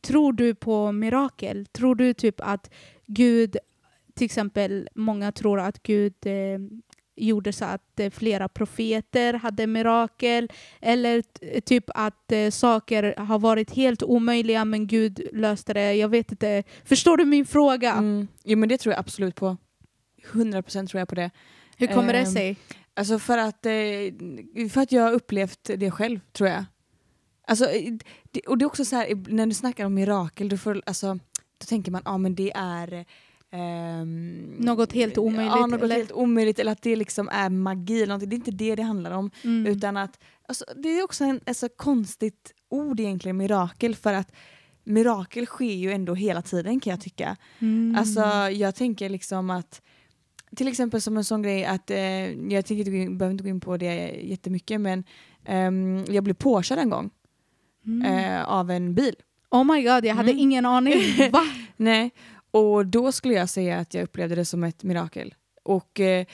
[0.00, 1.66] tror du på mirakel?
[1.66, 2.70] Tror du typ att
[3.06, 3.56] Gud,
[4.14, 6.58] till exempel många tror att Gud eh,
[7.16, 10.48] gjorde så att eh, flera profeter hade mirakel
[10.80, 11.22] eller
[11.60, 15.94] typ att eh, saker har varit helt omöjliga men Gud löste det.
[15.94, 16.62] Jag vet inte.
[16.84, 17.92] Förstår du min fråga?
[17.92, 18.28] Mm.
[18.44, 19.56] Jo men det tror jag absolut på.
[20.32, 21.30] 100% tror jag på det.
[21.76, 22.56] Hur kommer det Ehm, sig?
[22.94, 23.72] Alltså för att, eh,
[24.70, 26.64] för att jag har upplevt det själv tror jag.
[27.46, 27.92] Alltså, eh,
[28.46, 31.14] och det är också så här, när du snackar om mirakel, då, får, alltså,
[31.58, 33.04] då tänker man ja men det är
[33.52, 35.96] ehm, Något helt omöjligt, Ja, något eller?
[35.96, 38.28] helt omöjligt eller att det liksom är magi eller någonting.
[38.28, 39.30] Det är inte det det handlar om.
[39.44, 39.66] Mm.
[39.72, 44.32] Utan att, alltså, det är också en alltså, konstigt ord egentligen, mirakel, för att
[44.84, 47.36] mirakel sker ju ändå hela tiden kan jag tycka.
[47.58, 47.96] Mm.
[47.98, 48.20] Alltså
[48.52, 49.82] jag tänker liksom att
[50.56, 51.98] till exempel som en sån grej att, eh,
[52.52, 55.04] jag tänker inte gå in, behöver inte gå in på det jättemycket men
[55.44, 57.10] ehm, jag blev påkörd en gång
[57.86, 58.02] Mm.
[58.24, 59.14] eh, av en bil.
[59.50, 60.42] Oh my god, jag hade Mm.
[60.42, 60.94] ingen aning.
[61.32, 61.42] Va?
[61.76, 62.10] Nej,
[62.52, 65.34] och då skulle jag säga att jag upplevde det som ett mirakel.
[65.62, 66.26] Och, eh,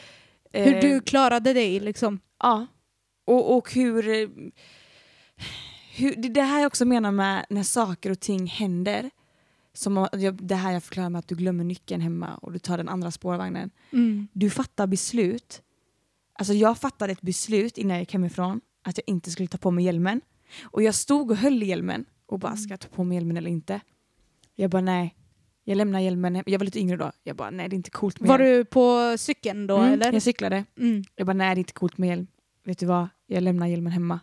[0.52, 2.20] Hur eh, du klarade dig liksom.
[2.40, 2.66] Ja.
[3.24, 4.28] Och, och hur, eh,
[5.94, 6.14] hur...
[6.16, 9.10] Det är det här jag också menar med när saker och ting händer.
[9.72, 12.88] Som det här jag förklarar med att du glömmer nyckeln hemma och du tar den
[12.88, 13.70] andra spårvagnen.
[13.92, 14.28] Mm.
[14.32, 15.62] Du fattar beslut.
[16.32, 19.70] Alltså jag fattade ett beslut innan jag gick hemifrån att jag inte skulle ta på
[19.70, 20.20] mig hjälmen.
[20.62, 23.36] Och jag stod och höll i hjälmen och bara, ska jag ta på mig hjälmen
[23.36, 23.80] eller inte?
[24.54, 25.14] Jag bara nej.
[25.68, 26.42] Jag lämnar hjälmen.
[26.46, 27.12] Jag var lite yngre då.
[27.24, 28.56] Jag bara nej det är inte coolt med Var hjälm.
[28.58, 30.12] du på cykeln då Mm, eller?
[30.12, 30.64] Jag cyklade.
[30.78, 31.04] Mm.
[31.16, 32.26] Jag bara, nej det är inte coolt med hjälm.
[32.64, 33.08] Vet du vad?
[33.26, 34.20] Jag lämnar hjälmen hemma.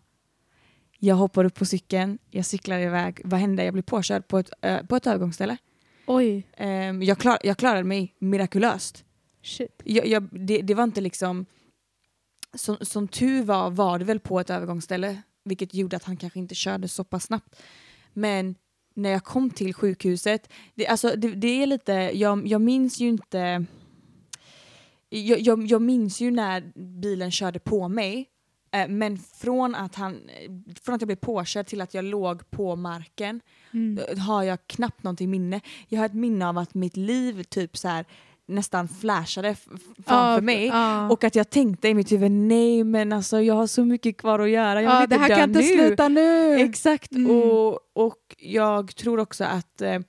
[1.00, 3.22] Jag hoppar upp på cykeln, jag cyklar iväg.
[3.24, 3.64] Vad hände?
[3.64, 5.58] Jag blev påkörd på ett, ö, på ett övergångsställe.
[6.08, 9.04] Oj, Ehm, jag, klar, jag klarade mig mirakulöst.
[9.44, 9.82] shit.
[9.86, 11.46] Jag, jag, det, det var inte liksom...
[12.54, 16.40] Som, som tur var var det väl på ett övergångsställe, vilket gjorde att han kanske
[16.40, 17.62] inte körde så pass snabbt.
[18.14, 18.56] Men
[18.96, 23.08] när jag kom till sjukhuset, det, alltså, det, det är lite, jag, jag minns ju
[23.08, 23.66] inte...
[25.10, 26.72] Jag, jag, jag minns ju när
[27.02, 28.30] bilen körde på mig,
[28.72, 30.30] eh, men från att, han,
[30.82, 33.42] från att jag blev påkörd till att jag låg på marken
[33.76, 33.98] Mm.
[33.98, 35.62] eh, har jag knappt någonting minne.
[35.88, 38.06] Jag har ett minne av att mitt liv typ så här
[38.48, 39.56] nästan flashade
[40.06, 40.66] framför Ja, mig.
[40.66, 41.10] ja.
[41.10, 44.40] Och att jag tänkte i mitt huvud, nej men alltså jag har så mycket kvar
[44.40, 45.66] att göra, jag vill ja, inte det här dö kan inte nu.
[45.66, 46.56] sluta nu.
[46.60, 47.32] Exakt, Mm.
[47.32, 50.00] och, och jag tror också att eh,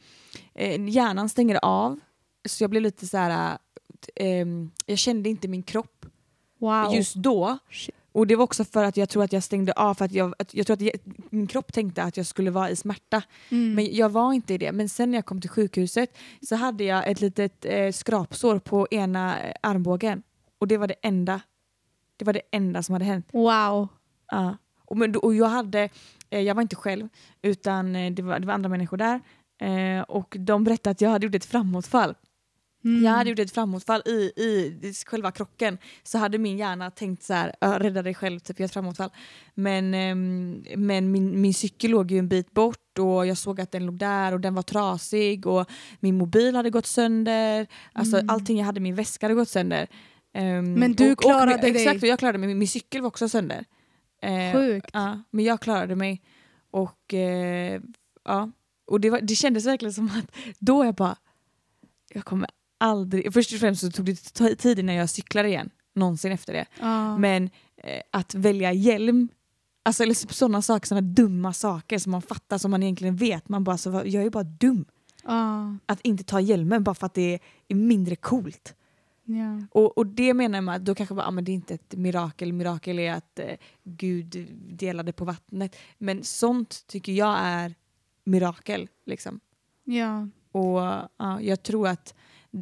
[0.54, 2.00] eh, hjärnan stänger av.
[2.48, 3.58] Så jag blev lite så här,
[4.16, 6.06] eh, ehm, jag kände inte min kropp
[6.60, 6.94] wow.
[6.94, 7.58] just då.
[7.70, 7.94] Shit.
[8.16, 10.34] Och det var också för att jag tror att jag stängde av, för att jag,
[10.38, 10.92] att jag tror att jag,
[11.30, 13.22] min kropp tänkte att jag skulle vara i smärta.
[13.48, 13.74] Mm.
[13.74, 14.72] Men jag var inte i det.
[14.72, 16.16] Men sen när jag kom till sjukhuset
[16.48, 20.22] så hade jag ett litet eh, skrapsår på ena eh, armbågen.
[20.58, 21.40] Och det var det enda.
[22.16, 23.28] Det var det enda som hade hänt.
[23.32, 23.88] Wow.
[24.30, 24.56] Ja.
[24.84, 25.88] Och, men, och jag hade,
[26.30, 27.08] eh, jag var inte själv,
[27.42, 29.20] utan eh, det var, det var andra människor där.
[29.60, 32.14] Eh, och de berättade att jag hade gjort ett framåtfall.
[32.86, 33.04] Mm.
[33.04, 35.78] Jag hade gjort ett framåtfall i, i, i själva krocken.
[36.02, 39.10] Så hade min hjärna tänkt så här, "Ja, rädda dig själv, typ gör ett framåtfall.
[39.54, 43.72] Men, ehm, men min, min cykel låg ju en bit bort och jag såg att
[43.72, 45.70] den låg där och den var trasig och
[46.00, 47.66] min mobil hade gått sönder.
[47.92, 48.30] Alltså Mm.
[48.30, 49.86] allting jag hade min väska hade gått sönder.
[50.34, 51.70] Ehm, Men du och, klarade och, dig.
[51.70, 52.46] Exakt, och jag klarade mig.
[52.48, 53.64] Min, min cykel var också sönder.
[54.22, 54.90] Eh, Sjukt.
[54.92, 56.22] Ja, men jag klarade mig.
[56.70, 57.80] Och eh,
[58.24, 58.50] ja,
[58.86, 61.16] och det, var, det kändes verkligen som att då jag bara,
[62.12, 66.32] jag kommer aldrig, först och främst så tog det tid innan jag cyklade igen, någonsin
[66.32, 66.66] efter det.
[66.80, 67.18] Ja.
[67.18, 69.28] Men eh, att välja hjälm,
[69.82, 73.64] alltså eller sådana saker, sådana dumma saker som man fattar som man egentligen vet, man
[73.64, 74.84] bara så, jag är bara dum.
[75.24, 75.76] Ja.
[75.86, 78.74] Att inte ta hjälmen bara för att det är mindre coolt.
[79.26, 79.66] Ja.
[79.70, 81.94] Och, och det menar man att då kanske bara, ah, men det är inte ett
[81.96, 85.76] mirakel, mirakel är att eh, Gud delade på vattnet.
[85.98, 87.74] Men sånt tycker jag är
[88.24, 88.88] mirakel.
[89.06, 89.40] Liksom.
[89.84, 90.28] ja.
[90.52, 90.80] Och
[91.16, 92.14] ja, jag tror att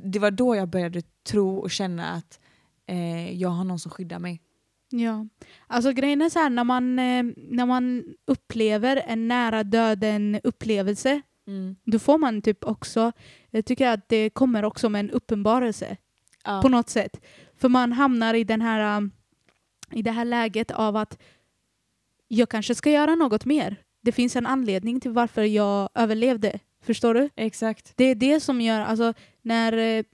[0.04, 2.40] det var då jag började tro och känna att
[2.86, 4.40] eh, jag har någon som skyddar mig.
[4.90, 5.26] Ja,
[5.66, 11.22] alltså grejen är så här när man, eh, när man upplever en nära döden upplevelse
[11.84, 13.12] då får man typ också,
[13.50, 15.96] jag tycker att det kommer också med en uppenbarelse
[16.44, 16.62] Ja.
[16.62, 17.20] på något sätt.
[17.56, 19.10] För man hamnar i den här
[19.90, 21.18] i det här läget av att
[22.28, 23.76] jag kanske ska göra något mer.
[24.00, 26.58] Det finns en anledning till varför jag överlevde.
[26.82, 27.30] Förstår du?
[27.36, 27.92] Exakt.
[27.96, 29.14] Det är det som gör, alltså
[29.44, 30.04] när, eh,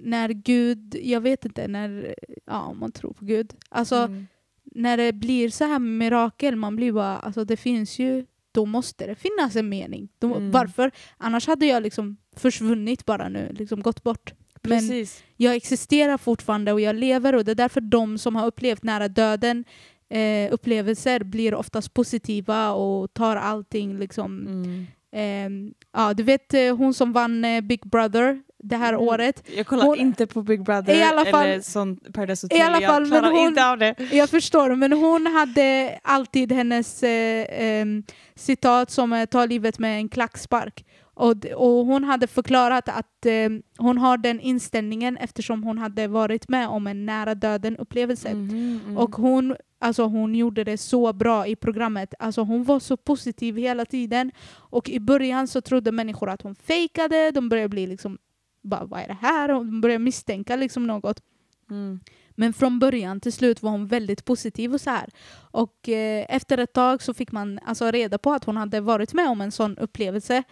[0.00, 2.14] när Gud, jag vet inte, när,
[2.46, 3.54] ja om man tror på Gud.
[3.68, 4.26] Alltså Mm.
[4.64, 9.06] när det blir så här mirakel, man blir bara, alltså det finns ju, då måste
[9.06, 10.08] det finnas en mening.
[10.18, 10.50] Då, Mm.
[10.50, 10.90] Varför?
[11.16, 14.32] Annars hade jag liksom försvunnit bara nu, liksom gått bort.
[14.62, 15.22] Men Precis.
[15.36, 19.08] jag existerar fortfarande och jag lever och det är därför de som har upplevt nära
[19.08, 19.64] döden
[20.08, 24.86] eh, upplevelser blir oftast positiva och tar allting liksom Mm.
[25.12, 29.08] Ehm, ja, du vet eh, hon som vann eh, Big Brother det här Mm.
[29.08, 29.42] året.
[29.56, 32.58] Jag kollar Hon- inte på Big Brother I alla fall- eller sånt Paradise Hotel.
[32.58, 33.94] I alla fall, jag klarar hon- inte av det.
[34.12, 38.02] Jag förstår, men hon hade alltid hennes eh, ehm,
[38.34, 40.84] citat som eh, tar livet med en klackspark.
[41.14, 43.48] Och, och hon hade förklarat att eh,
[43.78, 48.34] hon har den inställningen eftersom hon hade varit med om en nära döden upplevelse.
[48.34, 48.98] Mhm, mm.
[48.98, 52.14] Och hon, alltså hon gjorde det så bra i programmet.
[52.18, 54.30] Alltså hon var så positiv hela tiden.
[54.50, 57.30] Och i början så trodde människor att hon fejkade.
[57.30, 58.18] De började bli liksom,
[58.62, 59.50] bara, vad är det här?
[59.50, 61.22] Och de började misstänka liksom något.
[61.70, 62.00] Mm.
[62.30, 65.10] Men från början till slut var hon väldigt positiv och så här.
[65.50, 69.14] Och eh, efter ett tag så fick man alltså reda på att hon hade varit
[69.14, 70.42] med om en sån upplevelse.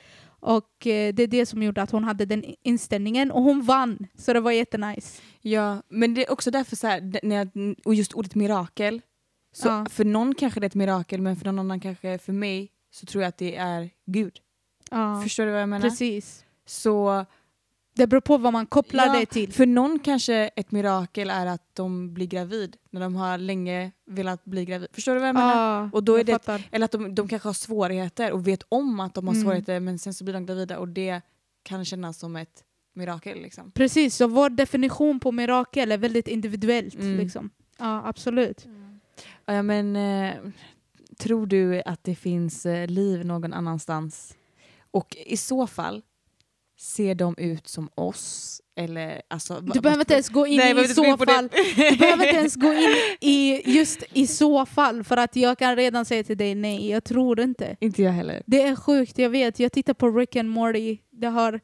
[0.41, 3.31] Och eh, det är det som gjorde att hon hade den inställningen.
[3.31, 5.23] Och hon vann, så det var jättenice.
[5.41, 9.01] Ja, men det är också därför så här, när jag, och just ordet mirakel.
[9.53, 9.87] Så Ja.
[9.91, 13.07] För någon kanske det är ett mirakel men för någon annan kanske, för mig, så
[13.07, 14.39] tror jag att det är Gud.
[14.91, 15.89] Ja, Förstår du vad jag menar?
[15.89, 16.45] precis.
[16.67, 17.25] Så
[17.97, 19.53] Det beror på vad man kopplar Ja, det till.
[19.53, 24.45] för någon kanske ett mirakel är att de blir gravid när de har länge velat
[24.45, 24.89] bli gravid.
[24.93, 25.81] Förstår du vad jag menar?
[25.83, 26.69] Ja, Och då är det- fattar.
[26.73, 29.45] Eller att de, de kanske har svårigheter och vet om att de har Mm.
[29.45, 31.21] svårigheter men sen så blir de gravida och det
[31.63, 33.41] kan kännas som ett mirakel.
[33.43, 33.71] Liksom.
[33.71, 36.95] Precis, så vår definition på mirakel är väldigt individuellt.
[36.95, 37.17] Mm.
[37.17, 37.51] Liksom.
[37.79, 38.67] Ja, absolut.
[39.47, 40.35] Ja, men, eh,
[41.19, 44.37] tror du att det finns eh, liv någon annanstans?
[44.91, 46.03] Och i så fall,
[46.79, 48.61] ser de ut som oss?
[48.79, 51.49] Eller, alltså, Du behöver inte ens gå in Nej, i så fall.
[51.77, 55.05] Du behöver inte ens gå in i just i så fall.
[55.05, 57.77] För att jag kan redan säga till dig nej, jag tror inte.
[57.81, 58.43] Inte jag heller.
[58.47, 59.61] Det är sjukt, jag vet.
[59.61, 60.99] Jag tittar på Rick and Morty.
[61.11, 61.61] Det har,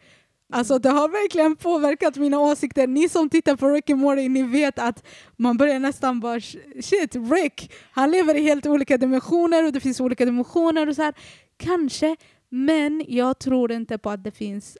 [0.52, 2.86] alltså, det har verkligen påverkat mina åsikter.
[2.86, 5.04] Ni som tittar på Rick and Morty, ni vet att
[5.36, 6.40] man börjar nästan bara
[6.82, 11.02] shit, Rick, han lever i helt olika dimensioner och det finns olika dimensioner och så
[11.02, 11.14] här.
[11.56, 12.16] Kanske,
[12.48, 14.78] men jag tror inte på att det finns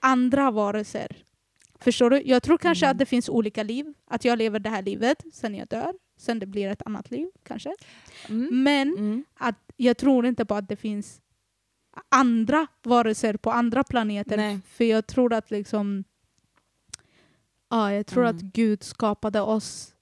[0.00, 1.16] andra varelser.
[1.80, 2.22] Förstår du?
[2.24, 2.94] Jag tror kanske Mm.
[2.94, 3.94] att det finns olika liv.
[4.06, 5.92] Att jag lever det här livet, sen jag dör.
[6.16, 7.74] Sen det blir ett annat liv, kanske.
[8.28, 8.62] Mm.
[8.62, 9.24] Men Mm.
[9.34, 11.20] att jag tror inte på att det finns
[12.08, 14.36] andra varelser på andra planeter.
[14.36, 14.60] Nej.
[14.68, 16.04] För jag tror att liksom
[17.70, 18.36] Ja, jag tror Mm.
[18.36, 19.94] att Gud skapade oss.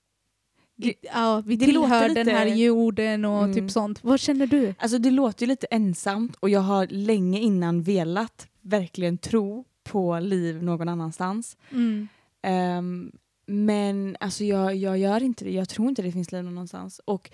[0.82, 3.54] I, ja, vi det tillhör lite- den här jorden och Mm.
[3.54, 4.04] typ sånt.
[4.04, 4.74] Vad känner du?
[4.78, 10.18] Alltså det låter ju lite ensamt och jag har länge innan velat verkligen tro på
[10.18, 11.56] liv någon annanstans.
[11.70, 12.08] Mm.
[12.42, 13.12] Ehm,
[13.46, 15.50] men alltså jag, jag gör inte det.
[15.50, 17.00] Jag tror inte det finns liv någon annanstans.
[17.04, 17.30] Och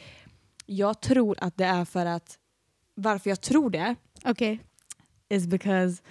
[0.67, 2.39] jag tror att det är för att
[2.95, 3.95] varför jag tror det
[4.25, 4.61] Okej.
[5.29, 6.03] is because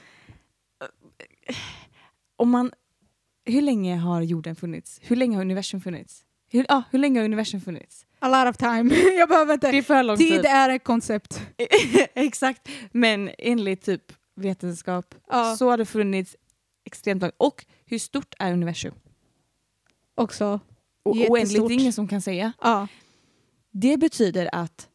[1.48, 1.56] eh,
[2.36, 2.72] om man
[3.46, 5.00] hur länge har jorden funnits?
[5.04, 6.26] Hur länge har universum funnits?
[6.52, 8.06] Hur, ah, hur länge har universum funnits?
[8.20, 8.96] A lot of time.
[9.18, 9.72] jag behöver inte.
[9.72, 10.30] Det är för lång tid.
[10.32, 11.42] Tid är ett koncept.
[12.14, 15.56] Exakt, men enligt typ vetenskap Ja.
[15.56, 16.36] så har det funnits
[16.86, 17.34] extremt långt.
[17.38, 18.94] Och hur stort är universum?
[20.16, 20.60] Också.
[21.06, 21.30] Jättestort.
[21.32, 22.54] oändligt, det är ingen som kan säga.
[22.62, 22.88] Ja.
[23.72, 24.88] Det betyder att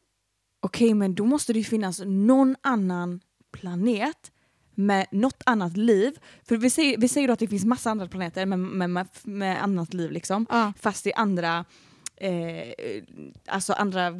[0.60, 3.20] okej, men då måste det ju finnas någon annan
[3.52, 4.32] planet
[4.74, 6.18] med något annat liv.
[6.42, 9.06] För vi säger, vi säger då att det finns massa andra planeter med, med, med,
[9.24, 10.46] med annat liv liksom.
[10.50, 10.72] Ja.
[10.80, 11.64] Fast i andra,
[12.16, 13.02] eh,
[13.46, 14.12] alltså andra...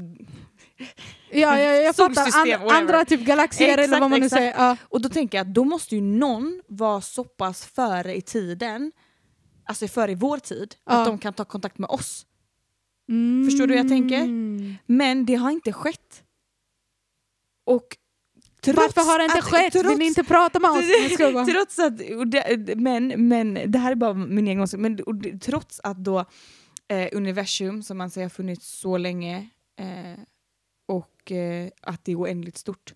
[1.31, 2.55] Ja, jag, jag fattar.
[2.55, 4.41] And, andra typ galaxer eller vad man nu exakt.
[4.41, 4.55] säger.
[4.59, 4.77] Ja.
[4.83, 8.93] Och då tänker jag att då måste ju någon vara så pass före i tiden,
[9.65, 10.93] alltså före i vår tid, Ja.
[10.93, 12.27] att de kan ta kontakt med oss.
[13.09, 13.51] Mm.
[13.51, 14.27] Förstår du hur jag tänker?
[14.93, 16.23] Men det har inte skett.
[17.67, 17.97] Och
[18.61, 19.73] trots Varför har det inte att, skett?
[19.73, 20.85] Trots, Vill ni inte prata med oss?
[21.53, 25.81] Trots att, det, men, men det här är bara min egen åsikt, men det, trots
[25.85, 26.25] att då
[26.89, 29.49] eh, universum som man säger har funnits så länge
[29.79, 30.21] eh,
[31.27, 32.95] och eh, att det är oändligt stort.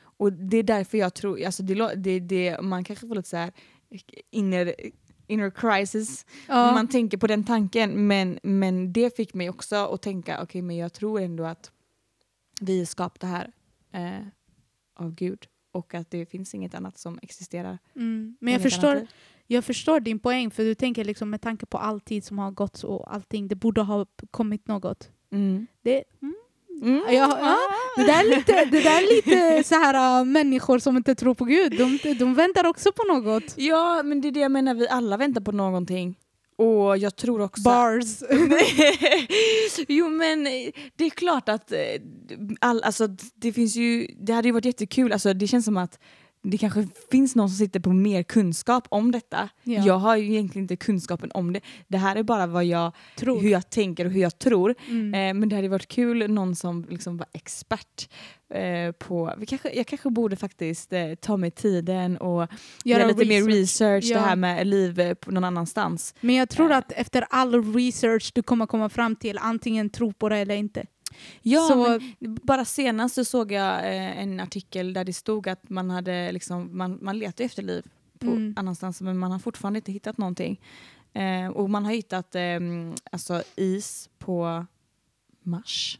[0.00, 3.36] Och det är därför jag tror, alltså det, det, det, man kanske får lite så
[3.36, 3.52] här
[4.30, 4.74] inner,
[5.26, 6.72] inner crisis Ja.
[6.72, 10.76] man tänker på den tanken men, men det fick mig också att tänka okej men
[10.76, 11.72] jag tror ändå att
[12.60, 13.52] vi är skapta här
[13.92, 14.26] eh,
[14.94, 17.78] av Gud och att det finns inget annat som existerar.
[17.96, 18.36] Mm.
[18.40, 19.06] Men jag förstår,
[19.46, 22.50] jag förstår din poäng, för du tänker liksom med tanke på all tid som har
[22.50, 25.10] gått och allting, det borde ha kommit något.
[25.30, 25.66] Mm.
[25.82, 26.34] Det, mm.
[26.82, 27.02] Mm.
[27.06, 27.58] Ja, ja.
[27.96, 31.34] det, där är lite, det där är lite så här äh, människor som inte tror
[31.34, 33.54] på Gud, de, de väntar också på något.
[33.56, 36.16] Ja men det är det jag menar, vi alla väntar på någonting.
[36.56, 37.62] Och jag tror också...
[37.62, 38.22] Bars.
[39.88, 40.44] jo men
[40.96, 41.78] det är klart att eh,
[42.60, 45.98] all, alltså, det finns ju, det hade ju varit jättekul, alltså, det känns som att
[46.42, 49.48] det kanske finns någon som sitter på mer kunskap om detta.
[49.62, 49.82] Ja.
[49.86, 51.60] Jag har ju egentligen inte kunskapen om det.
[51.88, 53.40] Det här är bara vad jag, Tror.
[53.40, 54.74] hur jag tänker och hur jag tror.
[54.88, 55.14] Mm.
[55.14, 58.08] Eh, men det hade varit kul någon som liksom var expert
[58.54, 59.34] eh, på...
[59.38, 62.48] Vi kanske, jag kanske borde faktiskt eh, ta mig tiden och
[62.84, 64.18] göra lite mer research, Ja.
[64.18, 66.14] det här med liv eh, på någon annanstans.
[66.20, 70.28] Men jag tror att efter all research du kommer komma fram till antingen tro på
[70.28, 70.86] det eller inte.
[71.42, 75.90] Ja, Så- bara senast så såg jag eh, en artikel där det stod att man
[75.90, 77.84] hade liksom, man, man letar efter liv
[78.18, 78.54] på Mm.
[78.56, 80.60] annanstans men man har fortfarande inte hittat någonting.
[81.14, 82.60] Eh, och man har hittat eh,
[83.12, 84.66] alltså is på
[85.42, 85.98] Mars.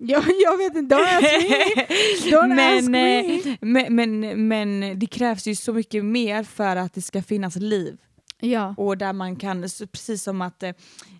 [0.00, 1.86] Ja, jag vet inte, don't ask me!
[2.30, 3.34] Don't ask men, me.
[3.50, 7.56] eh, men, men, men det krävs ju så mycket mer för att det ska finnas
[7.56, 7.96] liv.
[8.40, 8.74] Ja.
[8.78, 9.60] Och där man kan,
[9.92, 10.62] precis som att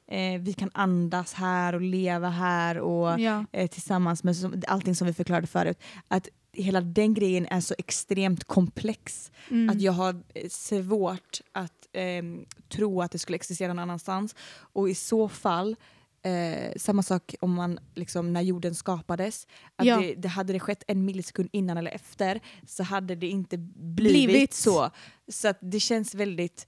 [0.09, 3.45] eh, vi kan andas här och leva här och Ja.
[3.53, 5.79] eh, tillsammans med som, allting som vi förklarade förut.
[6.09, 9.71] Att hela den grejen är så extremt komplex Mm.
[9.71, 12.23] att jag har eh, svårt att eh,
[12.69, 14.35] tro att det skulle existera någon annanstans.
[14.73, 15.77] Och i så fall,
[16.23, 19.47] eh, samma sak om man, liksom, när jorden skapades,
[19.77, 19.97] att Ja.
[20.01, 24.27] det, det hade det skett en millisekund innan eller efter så hade det inte blivit,
[24.29, 24.55] Blivit.
[24.55, 24.91] så.
[25.29, 26.67] Så det känns väldigt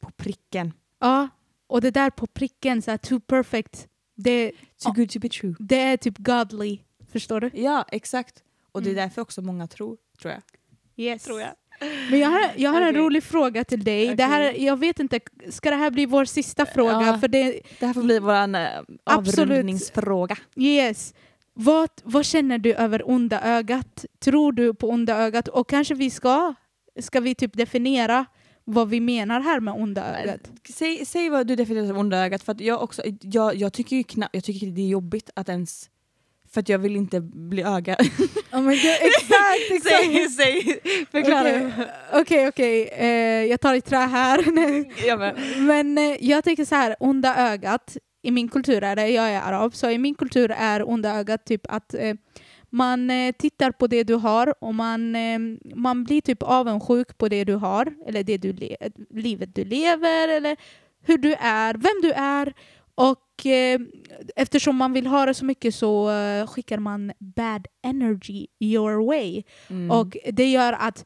[0.00, 0.72] på pricken.
[1.00, 1.28] ja,
[1.68, 4.52] och det där på pricken, så här, too perfect, det,
[4.82, 5.54] Too good to be true.
[5.58, 6.78] det är typ godly.
[7.12, 7.50] Förstår du?
[7.54, 8.42] Ja, exakt.
[8.72, 9.02] Och det är Mm.
[9.04, 10.42] därför också många tror, tror jag.
[11.06, 11.24] Yes.
[11.24, 11.50] Tror jag.
[12.10, 13.00] Men jag har, jag har en Okej.
[13.02, 14.14] rolig fråga till dig.
[14.14, 17.06] Det här, jag vet inte, ska det här bli vår sista fråga?
[17.06, 17.18] Ja.
[17.18, 20.36] För det, Det här får bli vår eh, avrundningsfråga.
[20.56, 21.14] yes.
[21.54, 24.04] Vad, vad känner du över onda ögat?
[24.18, 25.48] Tror du på onda ögat?
[25.48, 26.54] Och kanske vi ska,
[27.00, 28.26] ska vi typ definiera
[28.70, 30.40] vad vi menar här med onda ögat?
[30.74, 34.02] Säg, säg vad du definierar som onda ögat, för jag, också, jag, jag, tycker ju
[34.02, 35.90] knappt, jag tycker det är jobbigt att ens...
[36.50, 37.96] För att jag vill inte bli öga.
[38.52, 40.04] Oh my God, exakt, exakt!
[40.04, 41.48] säg, säg, förklara.
[41.48, 42.88] Okej, Okej, okej.
[42.92, 44.44] Eh, jag tar i trä här.
[45.66, 49.40] Men eh, jag tänker så här, onda ögat, i min kultur är det, jag är
[49.40, 52.14] arab, så i min kultur är onda ögat typ att eh,
[52.70, 55.38] man eh, tittar på det du har och man, eh,
[55.74, 58.76] man blir typ avundsjuk på det du har, eller det du le-
[59.10, 60.56] livet du lever, eller
[61.06, 62.52] hur du är, vem du är.
[62.94, 63.80] Och eh,
[64.36, 69.42] eftersom man vill ha det så mycket så eh, skickar man bad energy your way.
[69.70, 69.90] mm.
[69.90, 71.04] Och det gör att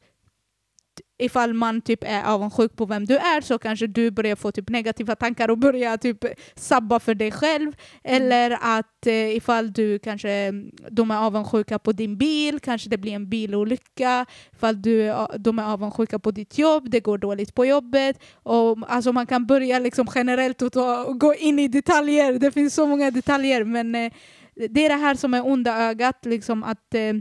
[1.17, 4.69] ifall man typ är avundsjuk på vem du är så kanske du börjar få typ
[4.69, 7.71] negativa tankar och börjar typ sabba för dig själv.
[8.03, 10.51] Eller att eh, ifall du kanske,
[10.89, 14.25] de är avundsjuka på din bil, kanske det blir en bilolycka.
[14.53, 18.19] Ifall du, de är avundsjuka på ditt jobb, det går dåligt på jobbet.
[18.33, 22.33] Och, alltså man kan börja liksom generellt och, ta, och gå in i detaljer.
[22.33, 24.11] Det finns så många detaljer men eh,
[24.55, 27.13] det är det här som är onda ögat, liksom att eh,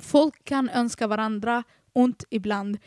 [0.00, 2.78] folk kan önska varandra ont ibland.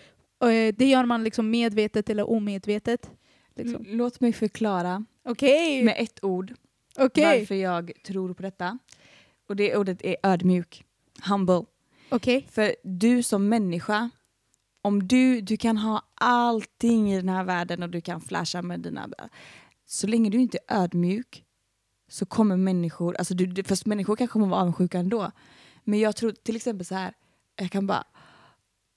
[0.50, 3.12] Eh, det gör man liksom medvetet eller omedvetet.
[3.56, 3.86] Liksom.
[3.88, 6.54] Låt mig förklara Okej, med ett ord
[6.98, 8.78] okej, varför jag tror på detta.
[9.48, 10.86] Och det ordet är ödmjuk.
[11.30, 11.66] Humble.
[12.10, 12.48] okej.
[12.52, 14.10] För du som människa,
[14.82, 18.80] om du, du kan ha allting i den här världen och du kan flasha med
[18.80, 19.10] dina...
[19.86, 21.44] Så länge du inte är ödmjuk
[22.08, 25.32] så kommer människor, alltså du, fast människor kanske kommer vara avundsjuka ändå.
[25.84, 27.14] Men jag tror till exempel så här,
[27.56, 28.04] jag kan bara,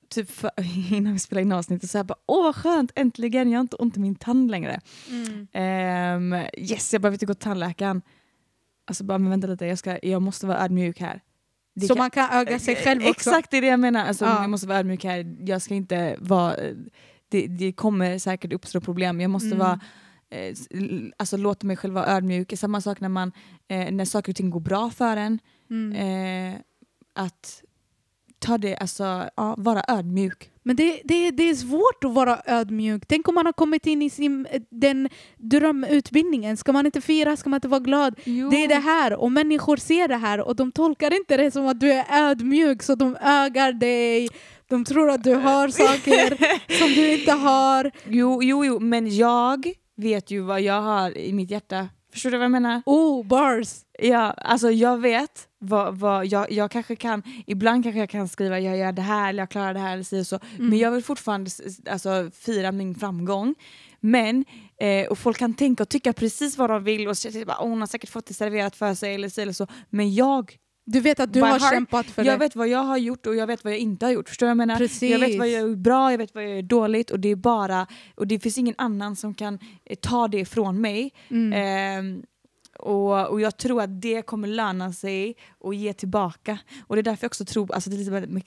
[0.09, 0.51] typ för,
[0.95, 3.77] innan vi spelade in avsnittet, så här bara, åh vad skönt, äntligen, jag har inte
[3.77, 4.81] ont i min tand längre.
[5.11, 5.47] Mm.
[5.53, 8.03] Ehm, yes, jag behöver inte gå till tandläkaren.
[8.87, 11.21] Alltså bara, men vänta lite, jag, ska, jag måste vara ödmjuk här.
[11.75, 13.11] Det Så kan- man kan öga sig själv också.
[13.11, 14.05] Exakt, det är det jag menar.
[14.07, 14.41] Alltså, Ja.
[14.41, 15.37] Jag måste vara ödmjuk här.
[15.47, 16.57] Jag ska inte vara...
[17.29, 19.21] Det, det kommer säkert uppstå problem.
[19.21, 19.59] Jag måste Mm.
[19.59, 19.81] vara...
[20.31, 20.55] Eh,
[21.17, 22.53] alltså låta mig själv vara ödmjuk.
[22.59, 23.33] Samma sak när, man,
[23.69, 25.39] eh, när saker och ting går bra för en.
[25.71, 25.93] Mm.
[26.55, 26.61] Eh,
[27.15, 27.63] att
[28.47, 30.51] ta det, alltså, ja, vara ödmjuk.
[30.63, 33.03] Men det, det, det är svårt att vara ödmjuk.
[33.07, 36.57] Tänk om man har kommit in i sin, den drömutbildningen.
[36.57, 37.37] Ska man inte fira?
[37.37, 38.15] Ska man inte vara glad?
[38.25, 41.67] Det är det här och människor ser det här och de tolkar inte det som
[41.67, 44.29] att du är ödmjuk så de ögar dig.
[44.69, 46.37] De tror att du har saker
[46.79, 47.91] som du inte har.
[48.09, 51.89] Jo, jo, jo, men jag vet ju vad jag har i mitt hjärta.
[52.13, 52.83] Förstår du vad jag menar?
[52.87, 53.69] Oh, bars!
[53.99, 58.61] Ja, alltså jag vet vad, vad jag, jag kanske kan, ibland kanske jag kan skriva
[58.61, 60.39] jag gör det här eller jag klarar det här eller så, så.
[60.57, 60.69] Mm.
[60.69, 61.51] men jag vill fortfarande
[61.91, 63.55] alltså, fira min framgång.
[64.01, 64.45] Men,
[64.81, 67.69] eh, och folk kan tänka och tycka precis vad de vill och säga bara, "Åh,
[67.69, 69.67] hon har säkert fått det serverat för sig eller så, eller så.
[69.91, 70.57] Men jag,
[70.89, 72.39] Du vet att du har heart, kämpat för jag det.
[72.45, 74.29] vet vad jag har gjort och jag vet vad jag inte har gjort.
[74.29, 74.77] Förstår du jag menar?
[74.77, 75.11] Precis.
[75.11, 77.37] Jag vet vad jag gör bra, jag vet vad jag gör dåligt och det är
[77.37, 81.13] bara, och det finns ingen annan som kan eh, ta det ifrån mig.
[81.31, 81.53] Mm.
[81.53, 82.23] Ehm,
[82.79, 86.59] och, och jag tror att det kommer löna sig och ge tillbaka.
[86.87, 88.43] Och det är därför jag också tror, alltså det, är lite med,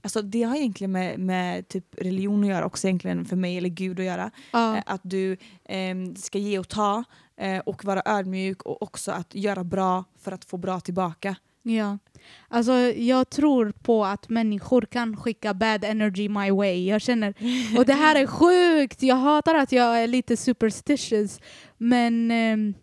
[0.00, 3.68] alltså det har egentligen med, med typ religion att göra också egentligen för mig, eller
[3.68, 4.30] Gud att göra.
[4.52, 4.76] Ja.
[4.76, 7.04] Eh, Att du ehm, ska ge och ta
[7.36, 11.36] eh, och vara ödmjuk och också att göra bra för att få bra tillbaka.
[11.62, 11.98] Ja.
[12.48, 16.84] Alltså, jag tror på att människor kan skicka bad energy my way.
[16.84, 17.34] Jag känner,
[17.78, 19.02] och det här är sjukt!
[19.02, 21.40] Jag hatar att jag är lite superstitious.
[21.78, 22.74] Men ehm,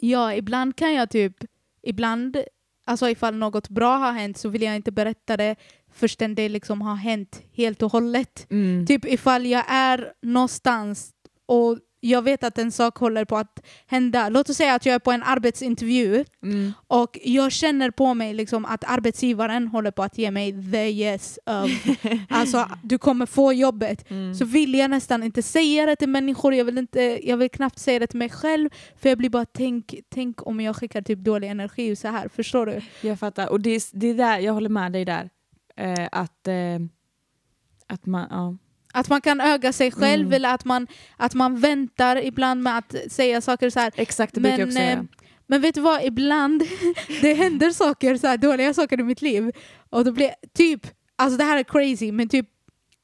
[0.00, 1.36] Ja, ibland kan jag typ,
[1.82, 2.36] ibland,
[2.84, 5.56] alltså ifall något bra har hänt så vill jag inte berätta det
[5.92, 8.46] förrän det liksom har hänt helt och hållet.
[8.50, 8.86] Mm.
[8.86, 11.10] Typ ifall jag är någonstans
[11.46, 14.28] och jag vet att en sak håller på att hända.
[14.28, 16.72] Låt oss säga att jag är på en arbetsintervju Mm.
[16.86, 21.38] och jag känner på mig liksom att arbetsgivaren håller på att ge mig the yes
[21.46, 21.70] of
[22.28, 24.10] alltså du kommer få jobbet.
[24.10, 24.34] Mm.
[24.34, 27.78] Så vill jag nästan inte säga det till människor, jag vill, inte, jag vill knappt
[27.78, 31.18] säga det till mig själv för jag blir bara tänk, tänk om jag skickar typ
[31.18, 32.80] dålig energi så här, förstår du?
[33.08, 33.48] Jag fattar.
[33.48, 35.30] Och det är, det är där, jag håller med dig där.
[35.76, 36.78] Eh, att, eh,
[37.86, 38.56] att man, ja.
[38.92, 40.32] Att man kan öga sig själv Mm.
[40.32, 40.86] eller att man,
[41.16, 43.92] att man väntar ibland med att säga saker så här.
[43.96, 45.06] Exakt, det brukar jag Men, också eh, göra.
[45.46, 46.62] Men vet du vad, ibland
[47.22, 49.52] det händer saker, så här, dåliga saker i mitt liv
[49.90, 50.86] och då blir typ,
[51.16, 52.46] alltså det här är crazy, men typ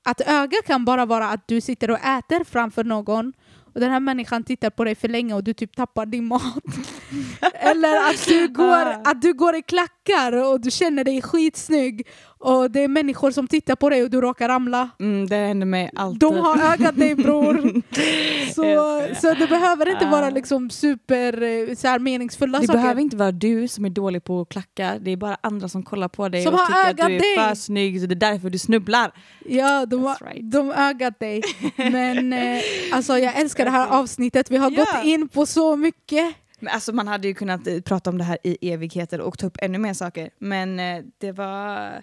[0.05, 3.32] att öga kan bara vara att du sitter och äter framför någon
[3.74, 6.43] och den här människan tittar på dig för länge och du typ tappar din mat.
[7.71, 9.01] Eller att du, går, Ah.
[9.05, 12.07] att du går i klackar och du känner dig skitsnygg
[12.39, 14.89] och det är människor som tittar på dig och du råkar ramla.
[15.01, 16.21] Mm, det händer mig alltid.
[16.21, 17.83] De har ögat dig bror.
[18.55, 20.11] Så, så det behöver inte Ah.
[20.11, 22.79] vara liksom super eh, så här, meningsfulla det saker.
[22.79, 25.83] behöver inte vara du som är dålig på att klacka, det är bara andra som
[25.83, 27.37] kollar på dig Som och tycker att du är dig.
[27.49, 29.12] för snygg, så det är därför du snubblar.
[29.45, 30.51] Ja, de, har, right.
[30.53, 31.43] de ögat dig.
[31.77, 32.61] Men eh,
[32.93, 34.51] alltså, jag älskar det här avsnittet.
[34.51, 34.77] Vi har Ja.
[34.79, 36.35] gått in på så mycket.
[36.59, 39.47] Men alltså, man hade ju kunnat eh, prata om det här i evigheter och ta
[39.47, 42.03] upp ännu mer saker, men eh, det var,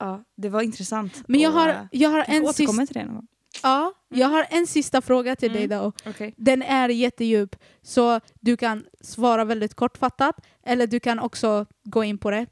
[0.00, 1.22] ja, det var intressant.
[1.28, 3.26] Men jag Och, har, eh, jag har, en, sista, återkommer till det någon gång.
[3.62, 5.64] ja, jag har en sista fråga till dig.
[5.64, 5.78] Mm.
[5.78, 6.10] Då.
[6.10, 6.32] Okay.
[6.36, 12.18] Den är jättedjup, så du kan svara väldigt kortfattat eller du kan också gå in
[12.18, 12.46] på det.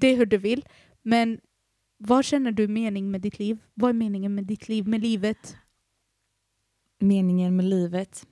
[0.00, 0.64] Det är hur du vill.
[1.02, 1.40] Men
[1.98, 3.58] vad känner du mening med ditt liv?
[3.74, 5.56] Vad är meningen med ditt liv, med livet?
[6.98, 8.26] Meningen med livet,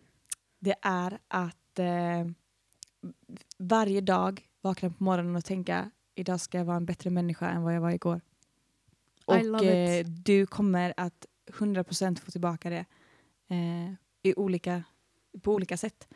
[0.60, 2.26] det är att eh,
[3.58, 7.62] varje dag vakna på morgonen och tänka idag ska jag vara en bättre människa än
[7.62, 8.16] vad jag var igår.
[8.16, 12.84] I Och eh, du kommer att 100% få tillbaka det
[13.48, 13.92] eh,
[14.22, 14.82] i olika,
[15.42, 16.08] på olika sätt.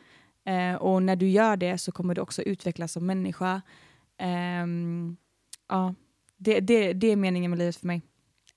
[0.43, 3.61] Eh, och när du gör det så kommer du också utvecklas som människa.
[4.17, 5.17] Ehm,
[5.69, 5.95] ja,
[6.37, 8.01] det, det, det är meningen med livet för mig.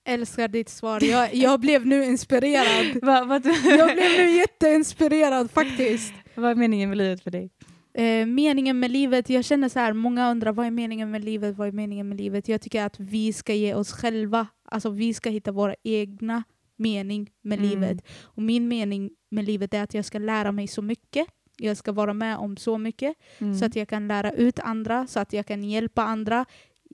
[0.05, 1.05] Älskar ditt svar.
[1.05, 2.87] Jag, jag blev nu inspirerad.
[3.65, 6.13] Jag blev nu jätteinspirerad faktiskt.
[6.41, 7.51] Vad är meningen med livet för dig?
[7.95, 11.57] Eh, meningen med livet, jag känner så här, många undrar vad är meningen med livet,
[11.57, 12.49] vad är meningen med livet?
[12.49, 16.43] Jag tycker att vi ska ge oss själva, alltså vi ska hitta våra egna
[16.77, 17.71] mening med Mm.
[17.71, 18.07] livet.
[18.23, 21.27] Och min mening med livet är att jag ska lära mig så mycket,
[21.57, 23.55] jag ska vara med om så mycket, Mm.
[23.55, 26.45] så att jag kan lära ut andra, så att jag kan hjälpa andra.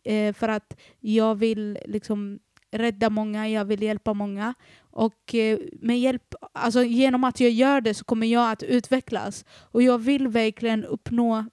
[0.05, 2.39] Eh, för att jag vill liksom
[2.71, 4.55] rädda många, jag vill hjälpa många.
[4.97, 9.45] Och eh, med hjälp, alltså genom att jag gör det så kommer jag att utvecklas.
[9.71, 11.45] Och jag vill verkligen uppnå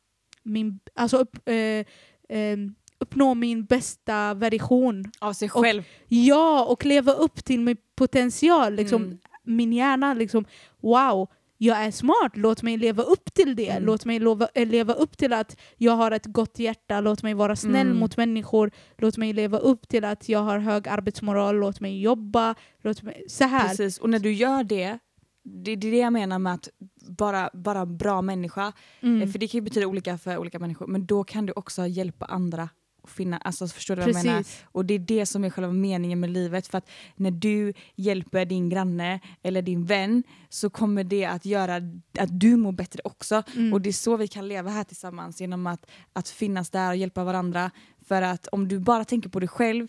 [0.43, 1.55] min, alltså upp, eh,
[2.37, 2.57] eh,
[2.99, 5.05] uppnå min bästa version.
[5.19, 5.83] Av sig och- själv.
[6.07, 8.73] Ja, och leva upp till min potential.
[8.73, 9.17] Liksom, Mm.
[9.43, 10.45] Min hjärna, liksom,
[10.81, 11.27] wow,
[11.63, 13.69] jag är smart, låt mig leva upp till det.
[13.69, 13.83] Mm.
[13.85, 17.33] Låt mig lova, eh, leva upp till att jag har ett gott hjärta, låt mig
[17.33, 17.97] vara snäll Mm.
[17.97, 22.55] mot människor, låt mig leva upp till att jag har hög arbetsmoral, låt mig jobba,
[22.83, 23.67] låt mig, så här.
[23.67, 24.97] Precis, och när du gör det,
[25.43, 26.69] det, det är det jag menar med att
[27.17, 29.21] bara, bara bra människa, Mm.
[29.21, 31.87] Eh, för det kan ju betyda olika för olika människor, men då kan du också
[31.87, 32.69] hjälpa andra
[33.07, 34.37] finna, alltså förstår du vad jag menar?
[34.37, 34.63] Precis.
[34.65, 38.45] Och det är det som är själva meningen med livet, för att när du hjälper
[38.45, 41.75] din granne eller din vän så kommer det att göra
[42.19, 43.43] att du mår bättre också.
[43.55, 43.73] Mm.
[43.73, 46.95] Och det är så vi kan leva här tillsammans, genom att, att finnas där och
[46.95, 47.71] hjälpa varandra.
[48.07, 49.87] För att om du bara tänker på dig själv,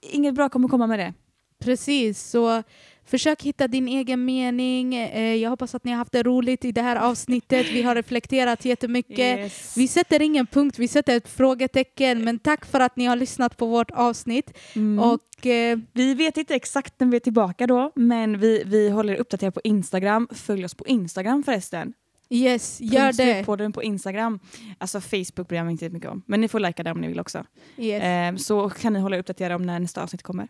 [0.00, 1.14] inget bra kommer komma med det.
[1.58, 2.62] Precis, så
[3.08, 4.94] försök hitta din egen mening.
[4.94, 7.66] Eh, Jag hoppas att ni har haft det roligt i det här avsnittet.
[7.72, 9.18] Vi har reflekterat jättemycket.
[9.38, 9.76] Yes.
[9.76, 12.24] Vi sätter ingen punkt, vi sätter ett frågetecken.
[12.24, 14.58] Men tack för att ni har lyssnat på vårt avsnitt.
[14.74, 14.98] Mm.
[15.04, 19.12] Och eh, Vi vet inte exakt när vi är tillbaka då, men vi, vi håller
[19.12, 20.28] er uppdaterade på Instagram.
[20.30, 21.92] Följ oss på Instagram förresten.
[22.30, 23.44] yes, gör det.
[23.46, 24.40] på den på Instagram.
[24.78, 27.08] Alltså Facebook bryr jag mig inte mycket om, men ni får likea det om ni
[27.08, 27.44] vill också.
[27.78, 28.02] Yes.
[28.02, 30.48] Eh, så kan ni hålla er uppdaterade om när nästa avsnitt kommer.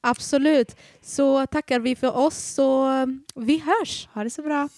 [0.00, 0.76] Absolut.
[1.02, 4.08] Så tackar vi för oss och eh, vi hörs.
[4.14, 4.68] Ha det så bra!